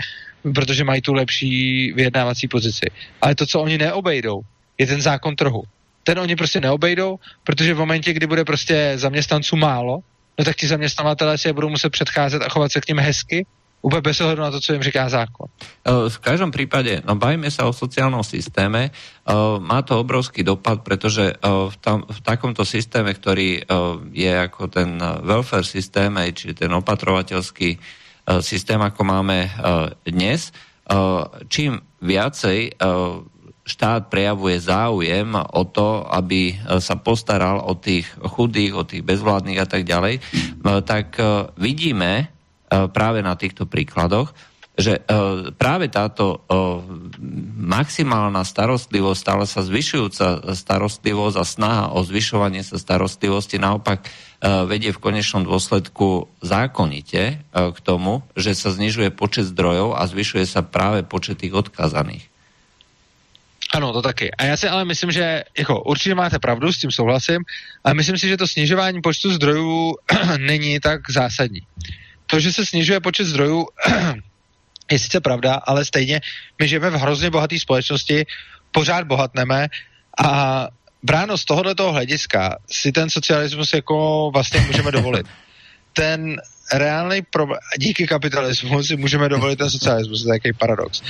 [0.53, 2.86] protože mají tu lepší vyjednávací pozici.
[3.22, 4.41] Ale to, co oni neobejdou,
[4.78, 5.63] je ten zákon trhu.
[6.03, 9.99] Ten oni prostě neobejdou, protože v momentě, kdy bude prostě zaměstnanců málo,
[10.39, 13.45] no tak ti zaměstnavatelé si je budou muset předcházet a chovat se k ním hezky,
[13.86, 15.45] úplně bez ohledu na to, co jim říká zákon.
[15.86, 18.89] V každém případě, no bavíme se o sociálním systéme,
[19.59, 21.33] má to obrovský dopad, protože
[21.69, 23.61] v, tam, v takomto systéme, který
[24.11, 27.77] je jako ten welfare systém, či ten opatrovatelský
[28.41, 29.53] systém, ako máme
[30.01, 30.49] dnes,
[31.45, 32.73] čím viacej
[33.65, 39.65] štát prejavuje záujem o to, aby sa postaral o tých chudých, o tých bezvládnych a
[39.69, 40.21] tak ďalej,
[40.86, 41.17] tak
[41.57, 42.33] vidíme,
[42.91, 44.34] práve na týchto príkladoch,
[44.76, 46.84] že uh, práve táto uh,
[47.55, 54.05] maximálna starostlivosť, stále sa zvyšujúca starostlivosť a snaha o zvyšovanie sa starostlivosti naopak
[54.45, 60.61] vedie v konečnom dôsledku zákonite k tomu, že sa znižuje počet zdrojov a zvyšuje sa
[60.61, 62.30] práve počet tých odkazaných.
[63.73, 64.32] Ano, to taky.
[64.32, 67.41] A já si ale myslím, že jako, určitě máte pravdu, s tím souhlasím,
[67.84, 69.95] ale myslím si, že to snižování počtu zdrojů
[70.38, 71.61] není tak zásadní.
[71.61, 72.05] Uh,
[72.36, 73.67] to, že se snižuje počet zdrojů,
[74.91, 76.21] je sice pravda, ale stejně
[76.59, 78.25] my žijeme v hrozně bohaté společnosti,
[78.71, 79.67] pořád bohatneme
[80.19, 80.67] a
[81.03, 85.27] bráno z tohoto hlediska si ten socialismus jako vlastně můžeme dovolit.
[85.93, 86.36] Ten
[86.73, 91.01] reálný problém, díky kapitalismu si můžeme dovolit ten socialismus, to je takový paradox.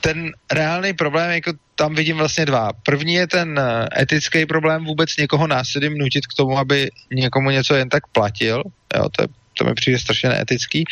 [0.00, 2.70] Ten reálný problém, jako tam vidím vlastně dva.
[2.82, 3.60] První je ten
[4.00, 8.62] etický problém vůbec někoho násilím nutit k tomu, aby někomu něco jen tak platil.
[8.96, 10.84] Jo, to je to mi přijde strašně neetický.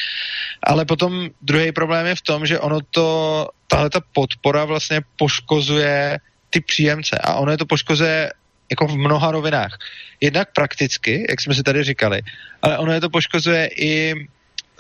[0.63, 6.19] Ale potom druhý problém je v tom, že ono to, tahle ta podpora vlastně poškozuje
[6.51, 8.33] ty příjemce a ono je to poškozuje
[8.71, 9.79] jako v mnoha rovinách.
[10.21, 12.23] Jednak prakticky, jak jsme si tady říkali,
[12.63, 14.15] ale ono je to poškozuje i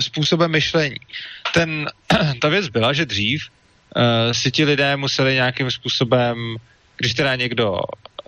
[0.00, 0.96] způsobem myšlení.
[1.54, 1.86] Ten,
[2.40, 3.42] ta věc byla, že dřív
[3.96, 6.56] uh, si ti lidé museli nějakým způsobem,
[6.96, 7.78] když teda někdo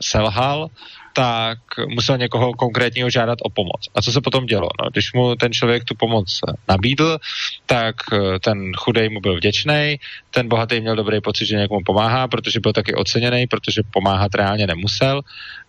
[0.00, 0.70] selhal,
[1.12, 1.58] tak
[1.88, 3.88] musel někoho konkrétního žádat o pomoc.
[3.94, 4.68] A co se potom dělo?
[4.82, 7.18] No, když mu ten člověk tu pomoc nabídl,
[7.66, 9.96] tak eh, ten chudej mu byl vděčný,
[10.30, 14.66] ten bohatý měl dobrý pocit, že někomu pomáhá, protože byl taky oceněný, protože pomáhat reálně
[14.66, 15.20] nemusel.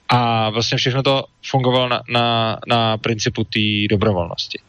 [0.10, 4.60] A vlastně všechno to fungovalo na, na, na principu té dobrovolnosti.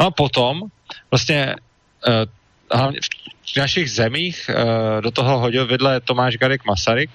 [0.00, 0.62] No a potom
[1.10, 1.54] vlastně
[2.08, 2.14] uh,
[2.78, 3.00] hlavně
[3.54, 7.10] v našich zemích uh, do toho hodil vidle Tomáš Garek Masaryk,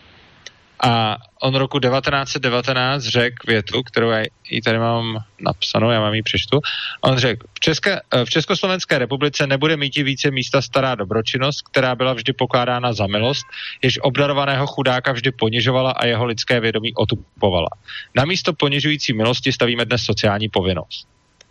[0.84, 6.24] a on roku 1919 řekl větu, kterou já ji tady mám napsanou, já vám ji
[6.24, 6.60] přečtu.
[7.02, 12.14] On řekl, v, České, v Československé republice nebude mít více místa stará dobročinnost, která byla
[12.14, 13.46] vždy pokládána za milost,
[13.82, 17.70] jež obdarovaného chudáka vždy ponižovala a jeho lidské vědomí otupovala.
[18.16, 21.08] Na místo ponižující milosti stavíme dnes sociální povinnost.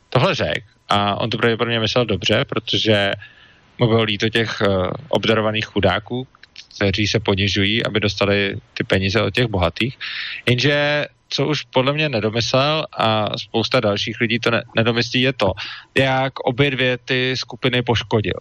[0.08, 3.12] Tohle řekl a on to pravděpodobně myslel dobře, protože
[3.78, 6.26] mu bylo líto těch uh, obdarovaných chudáků,
[6.76, 9.98] kteří se ponižují, aby dostali ty peníze od těch bohatých.
[10.46, 15.52] Jenže co už podle mě nedomyslel a spousta dalších lidí to ne- nedomyslí, je to,
[15.98, 18.40] jak obě dvě ty skupiny poškodil.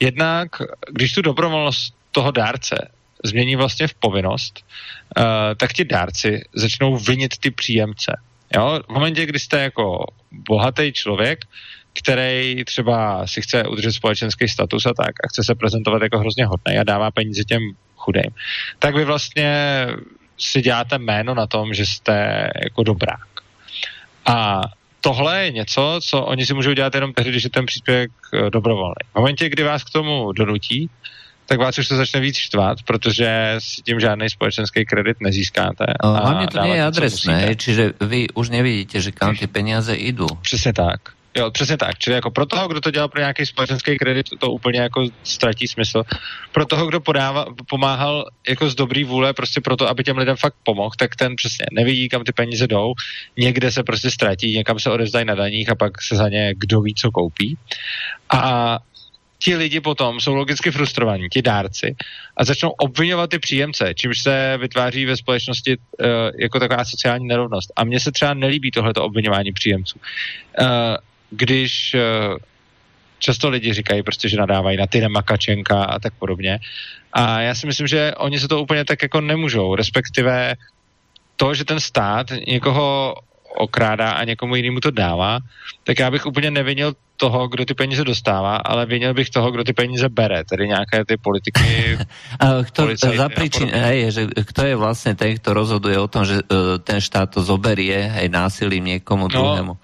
[0.00, 0.48] Jednak,
[0.90, 2.90] když tu dobrovolnost toho dárce
[3.24, 4.64] změní vlastně v povinnost,
[5.16, 5.24] uh,
[5.56, 8.16] tak ti dárci začnou vinit ty příjemce.
[8.56, 8.80] Jo?
[8.88, 11.44] V momentě, kdy jste jako bohatý člověk,
[11.92, 16.46] který třeba si chce udržet společenský status a tak a chce se prezentovat jako hrozně
[16.46, 17.62] hodný a dává peníze těm
[17.96, 18.30] chudým,
[18.78, 19.86] tak vy vlastně
[20.38, 23.28] si děláte jméno na tom, že jste jako dobrák.
[24.26, 24.60] A
[25.00, 28.50] tohle je něco, co oni si můžou dělat jenom tehdy, když je ten příspěvek eh,
[28.50, 29.04] dobrovolný.
[29.12, 30.90] V momentě, kdy vás k tomu donutí,
[31.46, 35.84] tak vás už to začne víc štvat, protože si tím žádný společenský kredit nezískáte.
[36.04, 40.30] Hlavně to nie je adresné, čiže vy už nevidíte, že kam ty peníze jdou.
[40.42, 41.00] Přesně tak.
[41.36, 41.98] Jo, přesně tak.
[41.98, 45.68] Čili jako pro toho, kdo to dělal pro nějaký společenský kredit, to úplně jako ztratí
[45.68, 46.02] smysl.
[46.52, 50.54] Pro toho, kdo podává, pomáhal jako z dobrý vůle, prostě proto, aby těm lidem fakt
[50.62, 52.92] pomohl, tak ten přesně nevidí, kam ty peníze jdou,
[53.36, 56.80] někde se prostě ztratí, někam se odevzdají na daních a pak se za ně kdo
[56.80, 57.58] ví, co koupí.
[58.30, 58.78] A
[59.42, 61.96] ti lidi potom jsou logicky frustrovaní, ti dárci,
[62.36, 66.06] a začnou obvinovat ty příjemce, čímž se vytváří ve společnosti uh,
[66.38, 67.72] jako taková sociální nerovnost.
[67.76, 69.98] A mně se třeba nelíbí tohleto obvinování příjemců.
[70.60, 70.66] Uh,
[71.30, 72.00] když eh,
[73.18, 76.58] často lidi říkají prostě, že nadávají na ty Makačenka a tak podobně.
[77.12, 80.54] A já si myslím, že oni se to úplně tak jako nemůžou, respektive
[81.36, 83.14] to, že ten stát někoho
[83.56, 85.38] okrádá a někomu jinému to dává,
[85.84, 89.64] tak já bych úplně nevinil toho, kdo ty peníze dostává, ale vinil bych toho, kdo
[89.64, 91.98] ty peníze bere, tedy nějaké ty politiky.
[92.40, 96.34] a kto, za príčin, hej, že kto je vlastně ten, kto rozhoduje o tom, že
[96.34, 99.76] uh, ten štát to zoberie hej, násilím někomu no, druhému?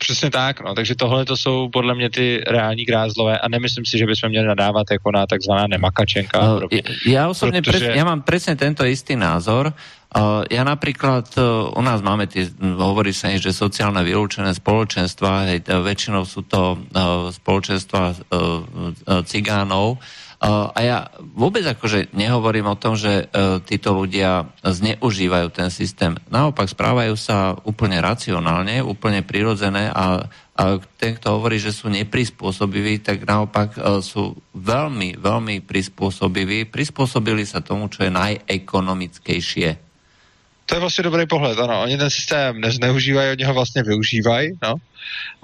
[0.00, 3.98] Přesně tak, no, takže tohle to jsou podle mě ty reální grázlové a nemyslím si,
[4.00, 6.40] že bychom měli nadávat jako na takzvaná nemakačenka.
[6.40, 7.84] Uh, já osobně, protože...
[7.84, 9.76] pres, já mám přesně tento istý názor.
[10.10, 15.62] Uh, ja napríklad, uh, u nás máme tie, hovorí sa že sociálne vylúčené spoločenstva, hej,
[15.62, 20.02] väčšinou sú to uh, spoločenstva uh, uh, cigánov,
[20.40, 20.98] a ja
[21.36, 26.16] vôbec akože nehovorím o tom, že uh, títo ľudia zneužívajú ten systém.
[26.32, 30.24] Naopak správajú sa úplne racionálne, úplne prirodzené a,
[30.56, 30.62] a
[30.96, 36.72] ten, kto hovorí, že sú neprispôsobiví, tak naopak uh, sú veľmi, veľmi prispôsobiví.
[36.72, 39.92] Prispôsobili sa tomu, čo je najekonomickejšie.
[40.70, 41.82] To je vlastně dobrý pohled, ano.
[41.82, 44.74] Oni ten systém nezneužívají, oni ho vlastně využívají, no.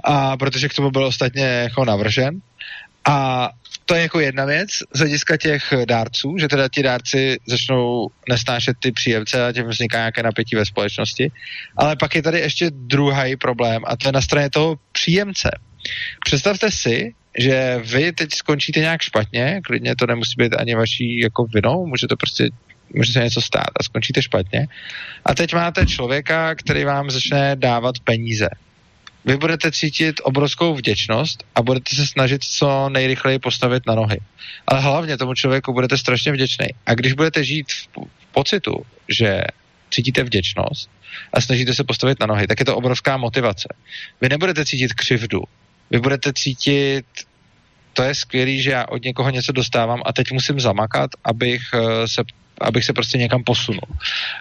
[0.05, 2.41] A protože k tomu byl ostatně jako navržen.
[3.05, 3.51] A
[3.87, 8.77] to je jako jedna věc z hlediska těch dárců, že teda ti dárci začnou nesnášet
[8.81, 11.31] ty příjemce a tím vzniká nějaké napětí ve společnosti.
[11.77, 15.51] Ale pak je tady ještě druhý problém a to je na straně toho příjemce.
[16.25, 21.47] Představte si, že vy teď skončíte nějak špatně, klidně to nemusí být ani vaší jako
[21.55, 22.51] vinou, může to prostě
[22.95, 24.69] může se něco stát a skončíte špatně.
[25.25, 28.49] A teď máte člověka, který vám začne dávat peníze
[29.27, 34.21] vy budete cítit obrovskou vděčnost a budete se snažit co nejrychleji postavit na nohy.
[34.67, 36.67] Ale hlavně tomu člověku budete strašně vděčný.
[36.87, 39.41] A když budete žít v, v pocitu, že
[39.91, 40.91] cítíte vděčnost
[41.33, 43.69] a snažíte se postavit na nohy, tak je to obrovská motivace.
[44.21, 45.43] Vy nebudete cítit křivdu.
[45.91, 47.07] Vy budete cítit,
[47.97, 52.09] to je skvělý, že já od někoho něco dostávám a teď musím zamakat, abych eh,
[52.09, 52.23] se
[52.61, 53.89] abych se prostě někam posunul.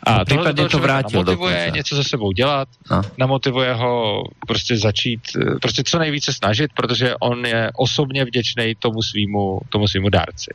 [0.03, 1.77] A no, případně to vrátil namotivuje dokonce.
[1.77, 3.01] něco se sebou dělat, no.
[3.17, 5.21] namotivuje ho prostě začít,
[5.61, 10.51] prostě co nejvíce snažit, protože on je osobně vděčný tomu svýmu, tomu svýmu dárci.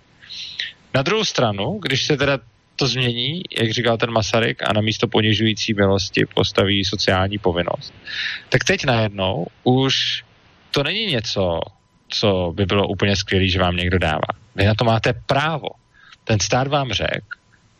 [0.94, 2.38] Na druhou stranu, když se teda
[2.76, 7.94] to změní, jak říkal ten Masaryk, a na místo ponižující milosti postaví sociální povinnost,
[8.48, 10.24] tak teď najednou už
[10.70, 11.60] to není něco,
[12.10, 14.30] co by bylo úplně skvělé, že vám někdo dává.
[14.56, 15.68] Vy na to máte právo.
[16.24, 17.26] Ten stát vám řekl,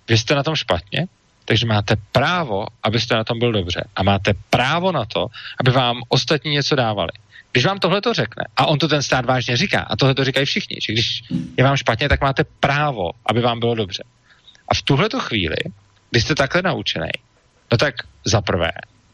[0.09, 1.07] vy jste na tom špatně,
[1.45, 3.85] takže máte právo, abyste na tom byl dobře.
[3.97, 5.27] A máte právo na to,
[5.61, 7.11] aby vám ostatní něco dávali.
[7.53, 10.25] Když vám tohle to řekne, a on to ten stát vážně říká, a tohle to
[10.25, 11.23] říkají všichni, že když
[11.59, 14.03] je vám špatně, tak máte právo, aby vám bylo dobře.
[14.69, 15.57] A v tuhle chvíli,
[16.11, 17.11] když jste takhle naučený,
[17.73, 18.71] no tak za prvé,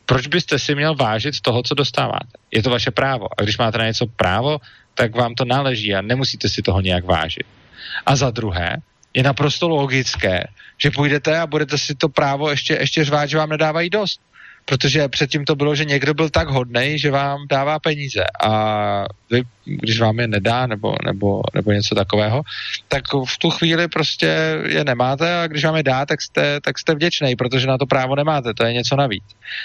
[0.07, 2.39] proč byste si měl vážit toho, co dostáváte?
[2.51, 3.27] Je to vaše právo.
[3.39, 4.59] A když máte na něco právo,
[4.97, 7.47] tak vám to náleží a nemusíte si toho nějak vážit.
[8.07, 8.76] A za druhé,
[9.14, 10.44] je naprosto logické,
[10.78, 14.20] že půjdete a budete si to právo ještě, ještě řvát, že vám nedávají dost.
[14.69, 19.43] Protože předtím to bylo, že někdo byl tak hodný, že vám dává peníze a vy,
[19.64, 22.43] když vám je nedá nebo, nebo, nebo něco takového,
[22.89, 26.79] tak v tu chvíli prostě je nemáte a když vám je dá, tak jste, tak
[26.79, 29.25] jste vděčný, protože na to právo nemáte, to je něco navíc.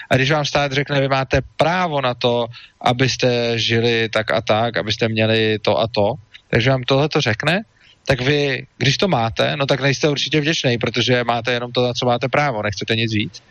[0.10, 2.45] A když vám stát řekne, vy máte právo na to,
[2.82, 6.14] abyste žili tak a tak, abyste měli to a to,
[6.49, 7.62] takže vám tohle to řekne,
[8.06, 11.93] tak vy, když to máte, no tak nejste určitě vděčný, protože máte jenom to, na
[11.93, 13.43] co máte právo, nechcete nic víc.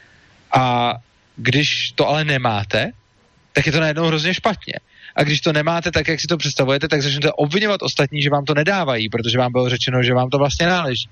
[0.55, 0.95] A
[1.41, 2.93] když to ale nemáte,
[3.53, 4.75] tak je to najednou hrozně špatně.
[5.17, 8.45] A když to nemáte tak, jak si to představujete, tak začnete obvinovat ostatní, že vám
[8.45, 11.09] to nedávají, protože vám bylo řečeno, že vám to vlastně náleží.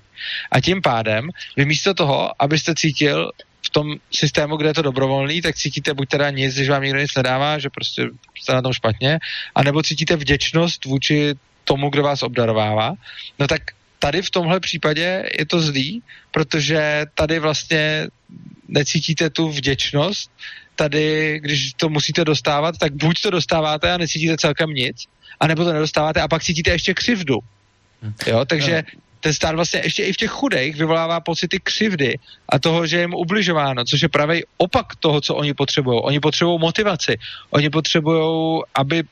[0.51, 3.31] A tím pádem, vy místo toho, abyste cítil
[3.65, 6.99] v tom systému, kde je to dobrovolný, tak cítíte buď teda nic, že vám nikdo
[6.99, 8.09] nic nedává, že prostě
[8.41, 9.19] jste na tom špatně,
[9.55, 12.93] anebo cítíte vděčnost vůči tomu, kdo vás obdarovává,
[13.39, 13.61] no tak
[13.99, 18.07] tady v tomhle případě je to zlý, protože tady vlastně
[18.67, 20.31] necítíte tu vděčnost,
[20.75, 25.03] tady, když to musíte dostávat, tak buď to dostáváte a necítíte celkem nic,
[25.39, 27.39] anebo to nedostáváte a pak cítíte ještě křivdu.
[28.27, 28.83] Jo, takže
[29.19, 32.19] ten stát vlastně ještě i v těch chudých vyvolává pocity křivdy
[32.49, 35.99] a toho, že je jim ubližováno, což je pravý opak toho, co oni potřebují.
[36.03, 37.17] Oni potřebují motivaci,
[37.49, 39.03] oni potřebují, aby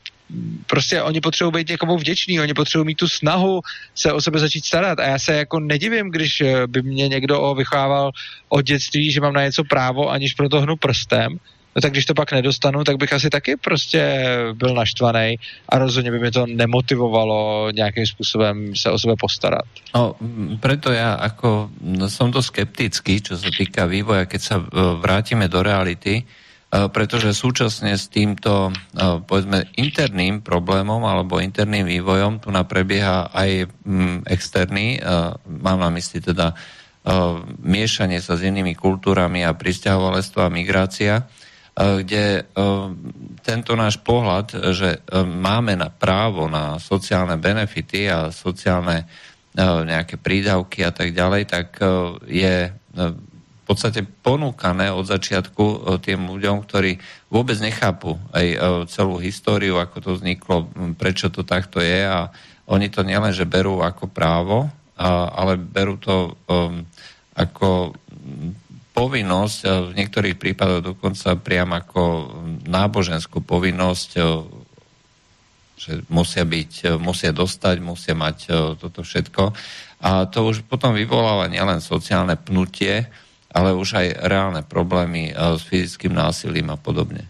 [0.68, 3.62] prostě oni potřebují být někomu vděční, oni potřebují mít tu snahu
[3.96, 5.00] se o sebe začít starat.
[5.00, 8.12] A já se jako nedivím, když eh, by mě někdo vychával
[8.50, 11.38] od dětství, že mám na něco právo, aniž proto hnu prstem,
[11.76, 15.38] no tak když to pak nedostanu, tak bych asi taky prostě byl naštvaný
[15.70, 19.66] a rozhodně by mě to nemotivovalo nějakým způsobem se o sebe postarat.
[19.94, 20.18] No,
[20.58, 21.70] preto ja ako
[22.10, 24.66] som to skeptický, čo sa týka vývoja, keď sa eh,
[24.98, 26.26] vrátime do reality,
[26.68, 34.28] pretože súčasne s týmto eh, povedzme interným problémom alebo interným vývojom tu prebieha aj mm,
[34.28, 36.56] externý, eh, mám na mysli teda
[37.64, 41.24] miešanie sa s inými kultúrami a pristahovalectvo a migrácia,
[41.72, 42.52] kde
[43.48, 49.08] tento náš pohľad, že máme na právo na sociálne benefity a sociálne
[49.56, 51.80] nejaké prídavky a tak ďalej, tak
[52.28, 52.76] je
[53.68, 56.96] podstate ponúkané od začiatku tým ľuďom, ktorí
[57.28, 58.46] vôbec nechápu aj
[58.88, 62.32] celú históriu, ako to vzniklo, prečo to takto je a
[62.72, 66.40] oni to nielen, že berú ako právo, ale berú to
[67.36, 67.94] ako
[68.98, 69.60] povinnosť,
[69.92, 72.34] v niektorých prípadoch dokonca priam ako
[72.66, 74.10] náboženskú povinnosť,
[75.78, 78.38] že musia byť, musia dostať, musia mať
[78.82, 79.54] toto všetko.
[80.02, 83.06] A to už potom vyvoláva nielen sociálne pnutie,
[83.58, 87.26] ale už aj reálne problémy s fyzickým násilím a podobne.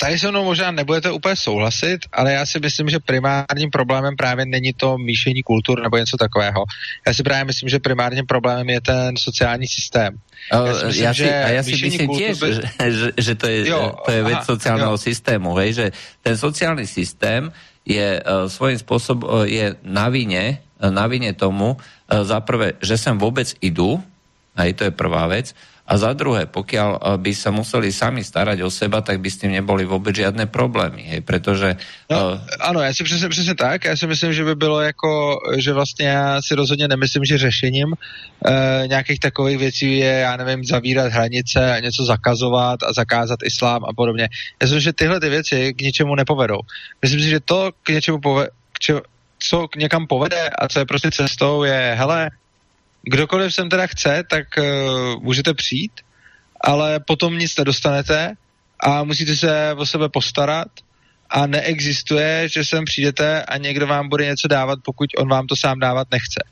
[0.00, 4.48] Tady se mnou možná nebudete úplně souhlasit, ale já si myslím, že primárním problémem právě
[4.48, 6.64] není to míšení kultur nebo něco takového.
[7.06, 10.16] Já si právě myslím, že primárním problémem je ten sociální systém.
[10.52, 12.48] Já si myslím, já si, že a já si myslím tiež, by...
[12.88, 14.98] že, že, to je, jo, to je vec sociálneho jo.
[14.98, 15.86] systému, hej, že
[16.24, 17.52] ten sociálny systém
[17.84, 22.80] je uh, svojím spôsobom uh, je na vine, uh, na vine tomu, uh, za prvé,
[22.80, 24.00] že sem vôbec idú,
[24.56, 25.54] hej, to je prvá vec,
[25.90, 29.42] a za druhé, pokiaľ eh, by sa museli sami starať o seba, tak by s
[29.42, 31.74] tým neboli vůbec žiadne problémy, hej, protože...
[32.10, 35.38] No, uh, ano, já si přesně, přesně tak, já si myslím, že by bylo jako,
[35.58, 40.64] že vlastně já si rozhodně nemyslím, že řešením uh, nějakých takových věcí je, já nevím,
[40.64, 44.28] zavírat hranice a něco zakazovat a zakázat islám a podobně.
[44.62, 46.58] Já si myslím, že tyhle ty věci k ničemu nepovedou.
[47.02, 49.02] Myslím si, že to k něčemu povede, k
[49.40, 52.30] co k někam povede a co je prostě cestou, je, hele,
[53.02, 55.92] kdokoliv sem teda chce, tak uh, můžete přijít,
[56.60, 58.34] ale potom nic nedostanete
[58.80, 60.68] a musíte se o sebe postarat
[61.30, 65.56] a neexistuje, že sem přijdete a někdo vám bude něco dávat, pokud on vám to
[65.56, 66.44] sám dávat nechce.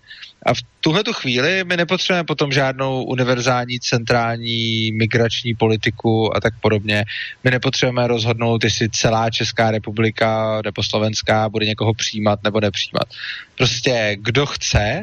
[0.47, 6.55] A v tuhle tu chvíli my nepotřebujeme potom žádnou univerzální centrální migrační politiku a tak
[6.61, 7.05] podobně.
[7.45, 13.09] My nepotřebujeme rozhodnout, jestli celá Česká republika nebo Slovenská bude někoho přijímat nebo nepřijímat.
[13.57, 15.03] Prostě kdo chce,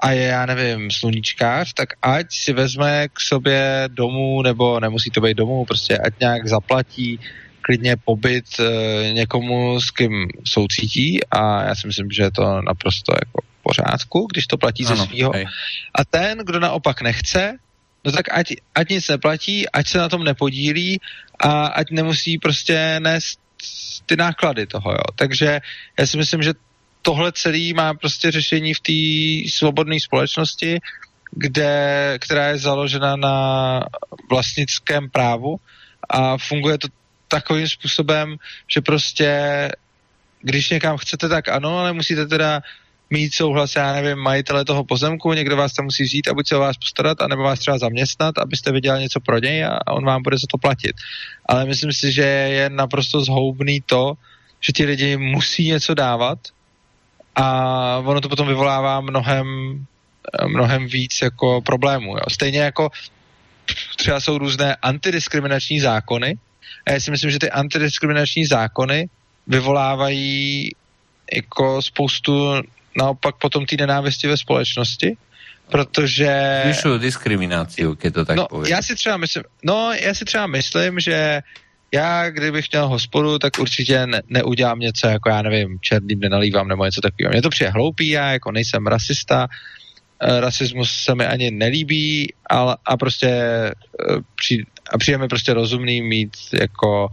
[0.00, 5.20] a je, já nevím, sluníčkář, tak ať si vezme k sobě domů, nebo nemusí to
[5.20, 7.20] být domů, prostě ať nějak zaplatí
[7.62, 13.12] klidně pobyt e, někomu, s kým soucítí a já si myslím, že je to naprosto
[13.12, 15.32] jako v pořádku, když to platí ano, ze svého.
[15.94, 17.58] A ten, kdo naopak nechce,
[18.04, 21.00] no tak ať, ať nic neplatí, ať se na tom nepodílí
[21.40, 23.40] a ať nemusí prostě nést
[24.06, 25.06] ty náklady toho, jo.
[25.16, 25.60] Takže
[25.98, 26.52] já si myslím, že
[27.08, 29.00] tohle celý má prostě řešení v té
[29.50, 30.78] svobodné společnosti,
[31.32, 31.72] kde,
[32.20, 33.36] která je založena na
[34.30, 35.56] vlastnickém právu
[36.10, 36.88] a funguje to
[37.28, 38.36] takovým způsobem,
[38.68, 39.28] že prostě
[40.42, 42.60] když někam chcete, tak ano, ale musíte teda
[43.10, 46.56] mít souhlas, já nevím, majitele toho pozemku, někdo vás tam musí vzít a buď se
[46.56, 50.22] o vás postarat, anebo vás třeba zaměstnat, abyste vydělali něco pro něj a on vám
[50.22, 50.92] bude za to platit.
[51.48, 54.14] Ale myslím si, že je naprosto zhoubný to,
[54.60, 56.38] že ti lidi musí něco dávat
[57.38, 59.46] a ono to potom vyvolává mnohem,
[60.46, 62.16] mnohem víc jako problémů.
[62.16, 62.22] Jo.
[62.30, 62.90] Stejně jako
[63.96, 66.34] třeba jsou různé antidiskriminační zákony
[66.86, 69.08] a já si myslím, že ty antidiskriminační zákony
[69.46, 70.70] vyvolávají
[71.34, 72.54] jako spoustu
[72.96, 75.16] naopak potom té nenávisti ve společnosti,
[75.70, 76.62] protože...
[76.66, 78.48] Vyšší diskriminaci, když to tak no.
[78.66, 81.40] Já si třeba myslím, no, já si třeba myslím, že
[81.92, 86.84] já, kdybych měl hospodu, tak určitě ne, neudělám něco, jako já nevím, černým nenalívám nebo
[86.84, 87.32] něco takového.
[87.32, 89.48] Mně to přijde hloupý, já jako nejsem rasista,
[90.20, 93.74] e, rasismus se mi ani nelíbí, ale, a prostě e,
[94.34, 97.08] při, a přijde mi prostě rozumný mít jako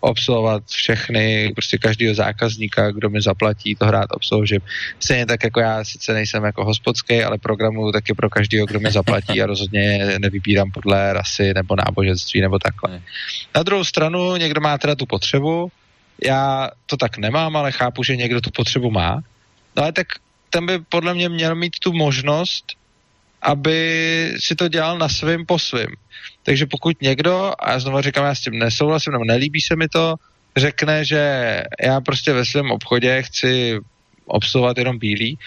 [0.00, 4.60] obsluhovat všechny, prostě každého zákazníka, kdo mi zaplatí, to hrát obsloužím.
[5.00, 8.90] Stejně tak jako já sice nejsem jako hospodský, ale programuju taky pro každého, kdo mi
[8.90, 13.02] zaplatí a rozhodně nevybírám podle rasy nebo náboženství nebo takhle.
[13.54, 15.70] Na druhou stranu někdo má teda tu potřebu,
[16.24, 19.22] já to tak nemám, ale chápu, že někdo tu potřebu má.
[19.76, 20.06] No ale tak
[20.50, 22.64] ten by podle mě měl mít tu možnost,
[23.44, 25.88] aby si to dělal na svým po svým.
[26.42, 29.88] Takže pokud někdo, a já znovu říkám, já s tím nesouhlasím, nebo nelíbí se mi
[29.88, 30.14] to,
[30.56, 31.22] řekne, že
[31.82, 33.78] já prostě ve svém obchodě chci
[34.26, 35.38] obsluhovat jenom bílý,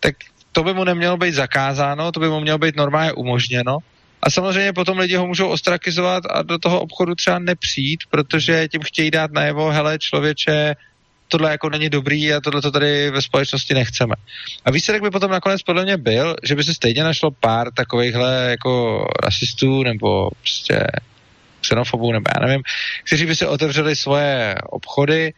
[0.00, 0.14] tak
[0.52, 3.78] to by mu nemělo být zakázáno, to by mu mělo být normálně umožněno.
[4.22, 8.80] A samozřejmě potom lidi ho můžou ostrakizovat a do toho obchodu třeba nepřijít, protože tím
[8.84, 10.74] chtějí dát najevo, hele člověče,
[11.28, 14.14] tohle jako není dobrý a tohle to tady ve společnosti nechceme.
[14.64, 18.46] A výsledek by potom nakonec podle mě byl, že by se stejně našlo pár takovýchhle
[18.50, 20.86] jako rasistů nebo prostě
[21.60, 22.62] xenofobů nebo já nevím,
[23.04, 25.34] kteří by si otevřeli svoje obchody,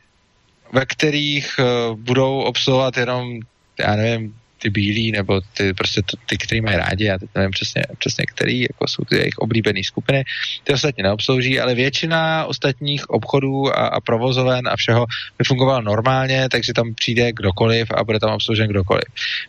[0.73, 3.41] ve kterých uh, budou obsluhovat jenom,
[3.79, 7.51] já nevím, ty bílí, nebo ty prostě to, ty, který mají rádi, já teď nevím
[7.51, 10.25] přesně, přesně který, jako jsou ty jejich oblíbené skupiny,
[10.65, 15.07] ty ostatně neobslouží, ale většina ostatních obchodů a, a provozoven a všeho
[15.39, 19.05] by fungovala normálně, takže tam přijde kdokoliv a bude tam obsloužen kdokoliv.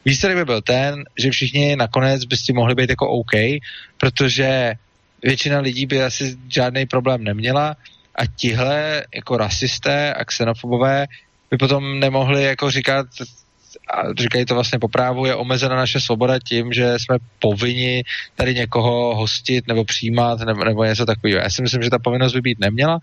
[0.06, 3.32] Výsledek by byl ten, že všichni nakonec by s tím mohli být jako OK,
[3.98, 4.74] protože
[5.24, 7.76] většina lidí by asi žádný problém neměla
[8.16, 11.06] a tihle jako rasisté a xenofobové
[11.52, 13.08] by potom nemohli jako říkat,
[13.94, 18.04] a říkají to vlastně po právu, je omezena naše svoboda tím, že jsme povinni
[18.36, 21.42] tady někoho hostit nebo přijímat nebo, nebo něco takového.
[21.42, 23.00] Já si myslím, že ta povinnost by být neměla,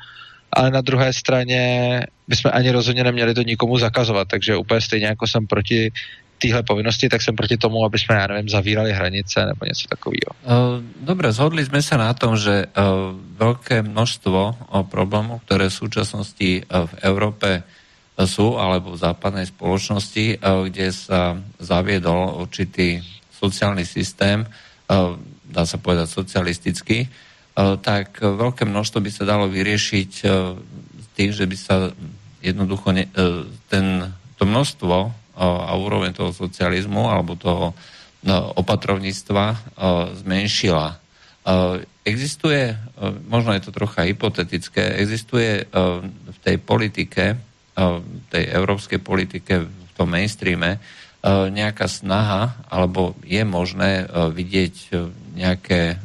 [0.53, 5.27] ale na druhé straně bychom ani rozhodně neměli to nikomu zakazovat, takže úplně stejně jako
[5.27, 5.93] jsem proti
[6.39, 10.31] téhle povinnosti, tak jsem proti tomu, aby jsme, já nevím, zavírali hranice nebo něco takového.
[10.45, 12.83] Uh, Dobre, zhodli jsme se na tom, že uh,
[13.37, 17.63] velké množstvo uh, problémů, které v současnosti v Evropě
[18.25, 24.49] sú, alebo v západnej spoločnosti, kde sa zaviedol určitý sociálny systém,
[25.45, 27.05] dá sa povedať socialistický,
[27.85, 30.11] tak veľké množstvo by sa dalo vyriešiť
[31.13, 31.93] tým, že by sa
[32.41, 32.97] jednoducho
[33.69, 33.87] ten,
[34.41, 34.97] to množstvo
[35.37, 37.77] a úroveň toho socializmu alebo toho
[38.57, 39.77] opatrovníctva
[40.25, 40.97] zmenšila.
[42.07, 42.73] Existuje,
[43.29, 47.37] možno je to trocha hypotetické, existuje v tej politike
[48.33, 50.81] tej európskej politike v tom mainstreame
[51.27, 54.75] nejaká snaha, alebo je možné vidieť
[55.37, 56.01] nejaké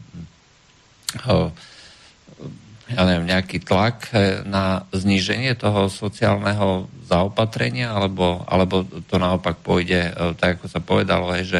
[2.91, 4.11] ja neviem, nejaký tlak
[4.43, 11.43] na zníženie toho sociálneho zaopatrenia, alebo, alebo to naopak pôjde, tak ako sa povedalo, aj,
[11.47, 11.59] že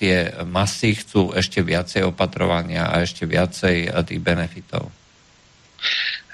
[0.00, 4.88] tie masy chcú ešte viacej opatrovania a ešte viacej tých benefitov.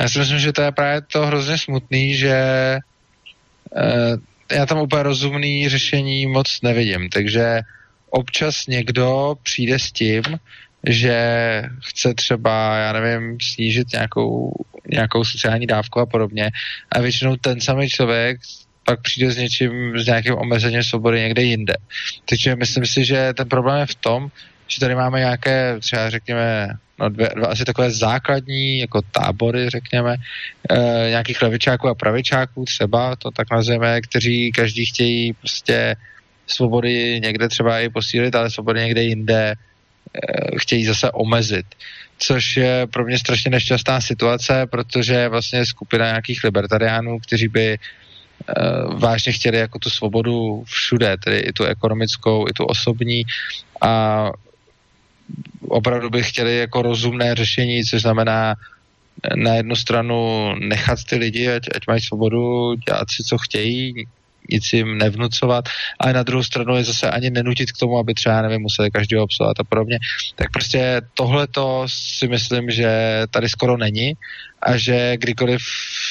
[0.00, 2.80] Já si myslím, že to je právě to hrozně smutný, že e,
[4.52, 7.60] já tam úplně rozumný řešení moc nevidím, takže
[8.10, 10.22] občas někdo přijde s tím,
[10.86, 11.16] že
[11.84, 14.52] chce třeba, já nevím, snížit nějakou,
[14.90, 16.50] nějakou sociální dávku a podobně.
[16.92, 18.40] A většinou ten samý člověk
[18.84, 21.74] pak přijde s něčím, s nějakým omezením svobody někde jinde.
[22.28, 24.28] Takže myslím si, že ten problém je v tom,
[24.68, 26.68] že tady máme nějaké, třeba řekněme,
[27.00, 30.16] no dvě, dva asi takové základní jako tábory, řekněme,
[30.70, 30.76] e,
[31.08, 35.96] nějakých levičáků a pravičáků třeba, to tak nazveme, kteří každý chtějí prostě
[36.46, 39.56] svobody někde třeba i posílit, ale svobody někde jinde e,
[40.58, 41.66] chtějí zase omezit.
[42.18, 49.00] Což je pro mě strašně nešťastná situace, protože vlastně skupina nějakých libertariánů, kteří by uh,
[49.00, 53.24] vážně chtěli jako tu svobodu všude, tedy i tu ekonomickou, i tu osobní
[53.80, 54.30] a
[55.68, 58.54] opravdu by chtěli jako rozumné řešení, což znamená
[59.36, 64.06] na jednu stranu nechat ty lidi, ať, ať mají svobodu, dělat si, co chtějí,
[64.50, 65.64] nic jim nevnucovat,
[66.00, 69.24] ale na druhou stranu je zase ani nenutit k tomu, aby třeba, nevím, museli každého
[69.24, 69.98] obsluhovat a podobně.
[70.36, 74.12] Tak prostě tohle to si myslím, že tady skoro není
[74.62, 75.62] a že kdykoliv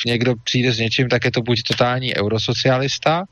[0.05, 3.23] někdo přijde s něčím, tak je to buď totální eurosocialista,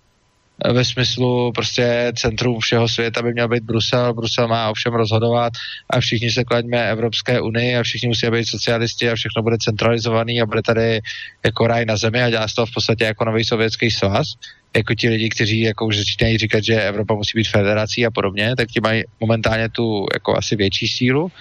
[0.69, 5.53] ve smyslu prostě centrum všeho světa by měl být Brusel, Brusel má ovšem rozhodovat
[5.89, 10.41] a všichni se klaďme Evropské unii a všichni musí být socialisti a všechno bude centralizovaný
[10.41, 11.01] a bude tady
[11.45, 14.27] jako raj na zemi a dělá z toho v podstatě jako nový sovětský svaz.
[14.75, 18.55] Jako ti lidi, kteří jako už začínají říkat, že Evropa musí být federací a podobně,
[18.55, 21.31] tak ti mají momentálně tu jako asi větší sílu.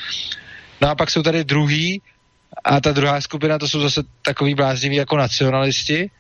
[0.81, 2.03] No a pak jsou tady druhý
[2.65, 6.11] a ta druhá skupina, to jsou zase takový blázniví jako nacionalisti,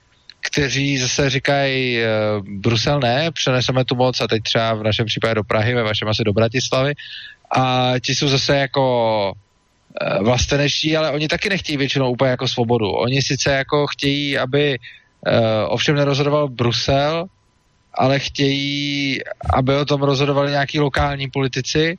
[0.40, 5.34] kteří zase říkají, uh, Brusel ne, přeneseme tu moc a teď třeba v našem případě
[5.34, 6.92] do Prahy, ve vašem asi do Bratislavy.
[7.56, 12.90] A ti jsou zase jako uh, vlastenečtí, ale oni taky nechtějí většinou úplně jako svobodu.
[12.90, 15.34] Oni sice jako chtějí, aby uh,
[15.68, 17.26] ovšem nerozhodoval Brusel,
[17.94, 19.18] ale chtějí,
[19.54, 21.98] aby o tom rozhodovali nějaký lokální politici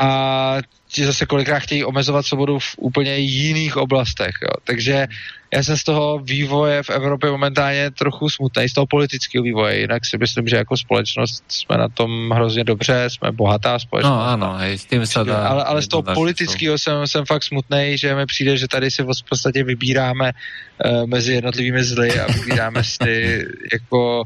[0.00, 4.34] a ti zase kolikrát chtějí omezovat svobodu v úplně jiných oblastech.
[4.42, 4.50] Jo.
[4.64, 5.06] Takže
[5.54, 9.78] já jsem z toho vývoje v Evropě momentálně trochu smutný, z toho politického vývoje.
[9.78, 14.12] Jinak si myslím, že jako společnost jsme na tom hrozně dobře, jsme bohatá společnost.
[14.12, 15.48] No ano, hej, s tím se dá.
[15.48, 19.02] Ale, ale z toho politického jsem, jsem fakt smutný, že mi přijde, že tady si
[19.02, 24.22] v podstatě vybíráme uh, mezi jednotlivými zly a vybíráme si jako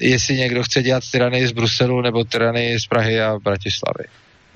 [0.00, 4.04] jestli někdo chce dělat tyrany z Bruselu nebo tyrany z Prahy a Bratislavy.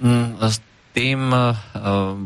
[0.02, 0.58] Mm, s
[0.94, 1.58] tým uh,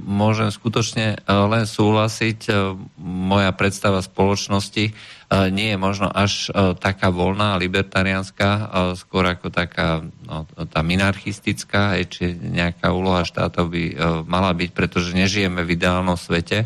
[0.05, 2.39] môžem skutočne uh, len súhlasiť.
[2.53, 4.93] Uh, moja predstava spoločnosti
[5.29, 6.49] nie je možno až
[6.81, 13.85] taká voľná, libertariánska, skôr ako taká no, tá minarchistická, či nejaká úloha štátov by
[14.25, 16.65] mala byť, pretože nežijeme v ideálnom svete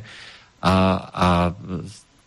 [0.62, 0.74] a,
[1.10, 1.28] a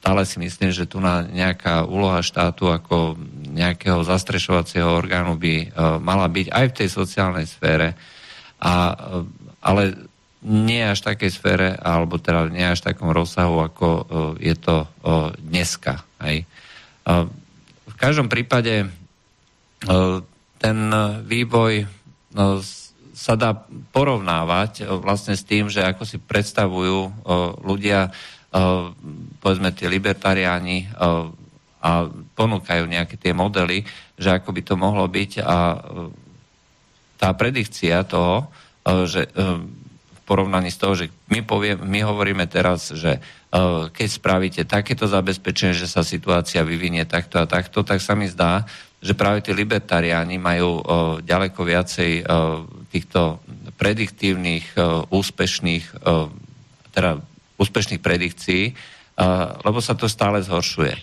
[0.04, 3.16] stále si myslím, že tu na nejaká úloha štátu ako
[3.56, 5.72] nejakého zastrešovacieho orgánu by
[6.04, 7.96] mala byť aj v tej sociálnej sfére,
[8.66, 8.98] a,
[9.62, 10.10] ale
[10.42, 13.88] nie až takej sfére, alebo teda nie až takom rozsahu, ako
[14.42, 14.86] je to
[15.42, 16.06] dneska.
[16.22, 16.46] Hej.
[17.86, 18.90] V každom prípade
[20.62, 20.78] ten
[21.26, 21.90] vývoj
[23.16, 23.58] sa dá
[23.90, 27.26] porovnávať vlastne s tým, že ako si predstavujú
[27.66, 28.14] ľudia
[29.42, 30.94] povedzme tí libertariáni
[31.82, 32.06] a
[32.38, 33.82] ponúkajú nejaké tie modely,
[34.14, 35.58] že ako by to mohlo byť a
[37.16, 38.52] tá predikcia toho,
[39.08, 43.22] že v porovnaní s toho, že my, povie, my hovoríme teraz, že
[43.92, 48.68] keď spravíte takéto zabezpečenie, že sa situácia vyvinie takto a takto, tak sa mi zdá,
[49.00, 50.82] že práve tí libertariáni majú
[51.22, 52.26] ďaleko viacej
[52.90, 53.40] týchto
[53.78, 54.76] prediktívnych,
[55.14, 55.86] úspešných,
[56.92, 57.22] teda
[57.56, 58.74] úspešných predikcí,
[59.62, 60.98] lebo sa to stále zhoršuje.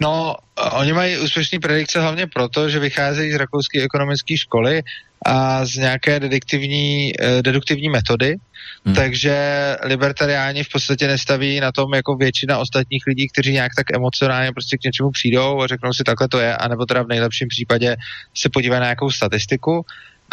[0.00, 0.36] No,
[0.72, 4.82] oni mají úspěšné predikce hlavně proto, že vycházejí z rakouské ekonomické školy
[5.26, 8.36] a z nějaké deduktivní, eh, deduktivní metody,
[8.84, 8.94] hmm.
[8.94, 9.36] takže
[9.82, 14.76] libertariáni v podstatě nestaví na tom jako většina ostatních lidí, kteří nějak tak emocionálně prostě
[14.76, 17.96] k něčemu přijdou a řeknou si takhle to je, anebo teda v nejlepším případě
[18.34, 19.84] se podívají na nějakou statistiku.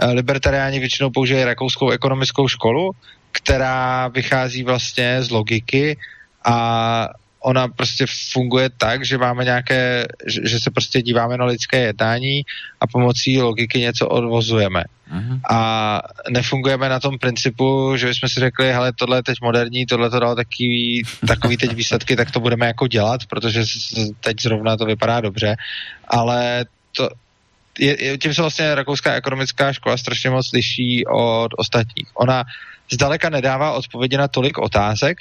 [0.01, 2.91] Eh, libertariáni většinou používají rakouskou ekonomickou školu,
[3.32, 5.97] která vychází vlastně z logiky
[6.45, 7.09] a
[7.48, 12.43] ona prostě funguje tak, že máme nějaké, že, že se prostě díváme na lidské jednání
[12.82, 14.84] a pomocí logiky něco odvozujeme.
[15.14, 15.39] Uh-huh.
[15.50, 20.10] A nefungujeme na tom principu, že bychom si řekli, hele, tohle je teď moderní, tohle
[20.10, 23.64] to dalo takový, takový teď výsledky, tak to budeme jako dělat, protože
[24.20, 25.56] teď zrovna to vypadá dobře,
[26.08, 26.66] ale
[26.98, 27.10] to,
[27.80, 32.08] je, tím se vlastně rakouská ekonomická škola strašně moc liší od ostatních.
[32.14, 32.43] Ona
[32.91, 35.18] zdaleka nedává odpovědi na tolik otázek,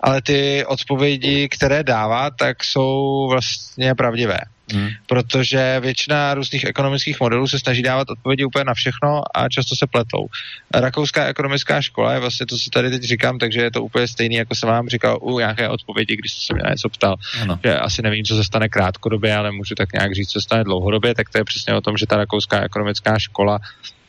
[0.00, 4.38] ale ty odpovědi, které dává, tak jsou vlastně pravdivé.
[4.72, 4.88] Hmm.
[5.06, 9.86] Protože většina různých ekonomických modelů se snaží dávat odpovědi úplně na všechno a často se
[9.86, 10.26] pletou.
[10.74, 14.34] Rakouská ekonomická škola je vlastně to, co tady teď říkám, takže je to úplně stejný,
[14.34, 17.16] jako jsem vám říkal u nějaké odpovědi, když jste se mě něco ptal.
[17.42, 17.60] Ano.
[17.64, 20.64] Že asi nevím, co se stane krátkodobě, ale můžu tak nějak říct, co se stane
[20.64, 23.58] dlouhodobě, tak to je přesně o tom, že ta rakouská ekonomická škola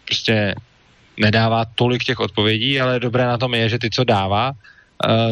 [0.05, 0.55] prostě
[1.17, 4.51] nedává tolik těch odpovědí, ale dobré na tom je, že ty, co dává,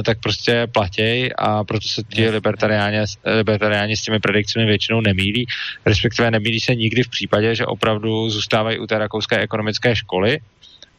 [0.05, 5.47] tak prostě platěj a proto se ti libertariáni, libertariáni s těmi predikcemi většinou nemílí,
[5.86, 10.39] respektive nemílí se nikdy v případě, že opravdu zůstávají u té rakouské ekonomické školy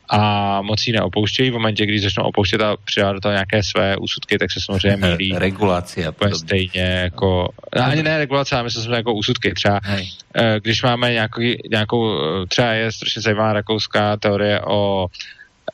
[0.08, 1.50] a moc ji neopouštějí.
[1.50, 4.96] V momentě, kdy začnou opouštět a přidávat do toho nějaké své úsudky, tak se samozřejmě
[5.08, 5.32] mílí.
[5.38, 6.38] Regulace a podobně.
[6.38, 9.54] Stejně jako, no, ani ne regulace, ale myslím, že jako úsudky.
[9.54, 10.10] Třeba Hej.
[10.34, 15.06] Eh, když máme nějaký, nějakou, eh, třeba je strašně zajímavá rakouská teorie o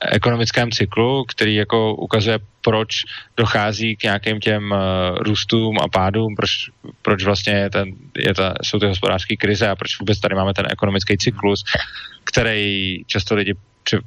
[0.00, 2.88] ekonomickém cyklu, který jako ukazuje, proč
[3.36, 4.78] dochází k nějakým těm uh,
[5.18, 6.50] růstům a pádům, proč,
[7.02, 10.54] proč vlastně je ten, je ta, jsou ty hospodářské krize a proč vůbec tady máme
[10.54, 11.64] ten ekonomický cyklus,
[12.24, 13.54] který často lidi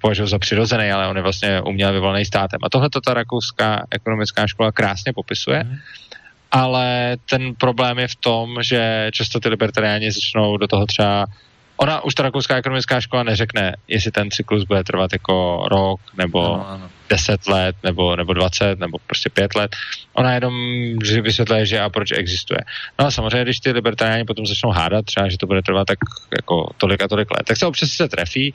[0.02, 2.60] považují za přirozený, ale on je vlastně uměle vyvolaný státem.
[2.64, 5.64] A tohle to ta rakouská ekonomická škola krásně popisuje.
[5.64, 5.76] Mm.
[6.52, 11.26] Ale ten problém je v tom, že často ty libertariáni začnou do toho třeba
[11.78, 16.54] ona už ta rakouská ekonomická škola neřekne, jestli ten cyklus bude trvat jako rok, nebo
[16.54, 16.90] ano, ano.
[17.10, 19.76] 10 let, nebo, nebo 20, nebo prostě 5 let.
[20.14, 20.54] Ona jenom
[21.22, 22.60] vysvětluje, že a proč existuje.
[23.00, 25.98] No a samozřejmě, když ty libertariáni potom začnou hádat, třeba, že to bude trvat tak
[26.36, 28.54] jako tolik a tolik let, tak se občas se trefí,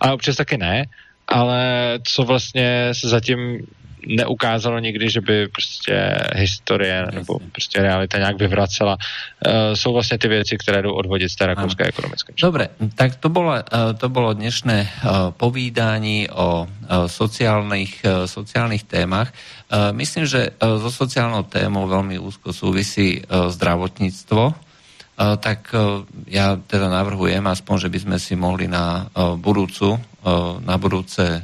[0.00, 0.84] ale občas taky ne,
[1.28, 1.62] ale
[2.02, 3.66] co vlastně se zatím
[4.06, 8.96] neukázalo nikdy, že by prostě historie nebo prostě realita nějak vyvracela.
[8.96, 12.32] Uh, jsou vlastně ty věci, které jdou odvodit z té rakouské ekonomické.
[12.40, 13.60] Dobre, tak to bylo, uh,
[13.98, 16.66] to bylo dnešné uh, povídání o
[17.06, 19.32] sociálnych, sociálnych témach.
[19.92, 24.54] Myslím, že so sociálnou témou veľmi úzko súvisí zdravotníctvo,
[25.16, 25.72] tak
[26.28, 29.08] ja teda navrhujem aspoň, že by sme si mohli na
[29.40, 29.96] budúcu,
[30.62, 31.40] na budúce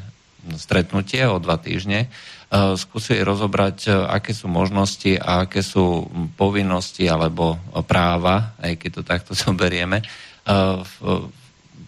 [0.54, 2.12] stretnutie o dva týždne
[2.50, 6.02] Eh, skúsili rozobrať, eh, aké sú možnosti a aké sú
[6.34, 10.76] povinnosti alebo práva, aj keď to takto zoberieme, eh,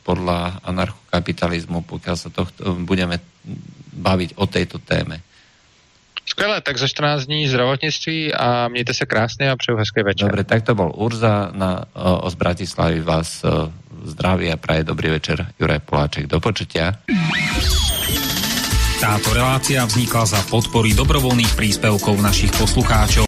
[0.07, 2.47] podľa anarchokapitalizmu, pokiaľ sa to
[2.87, 3.19] budeme
[3.91, 5.19] baviť o tejto téme.
[6.27, 10.31] Skvěle, tak za 14 dní zdravotnictví a mějte se krásně a přeju hezký večer.
[10.31, 13.43] Dobre, tak to bol Urza na, o, z Bratislavy vás
[14.05, 16.27] zdraví a praje dobrý večer Juraj Poláček.
[16.27, 16.95] Do počutia.
[19.03, 23.19] Táto relácia vznikla za podpory dobrovoľných príspevkov našich poslucháčov.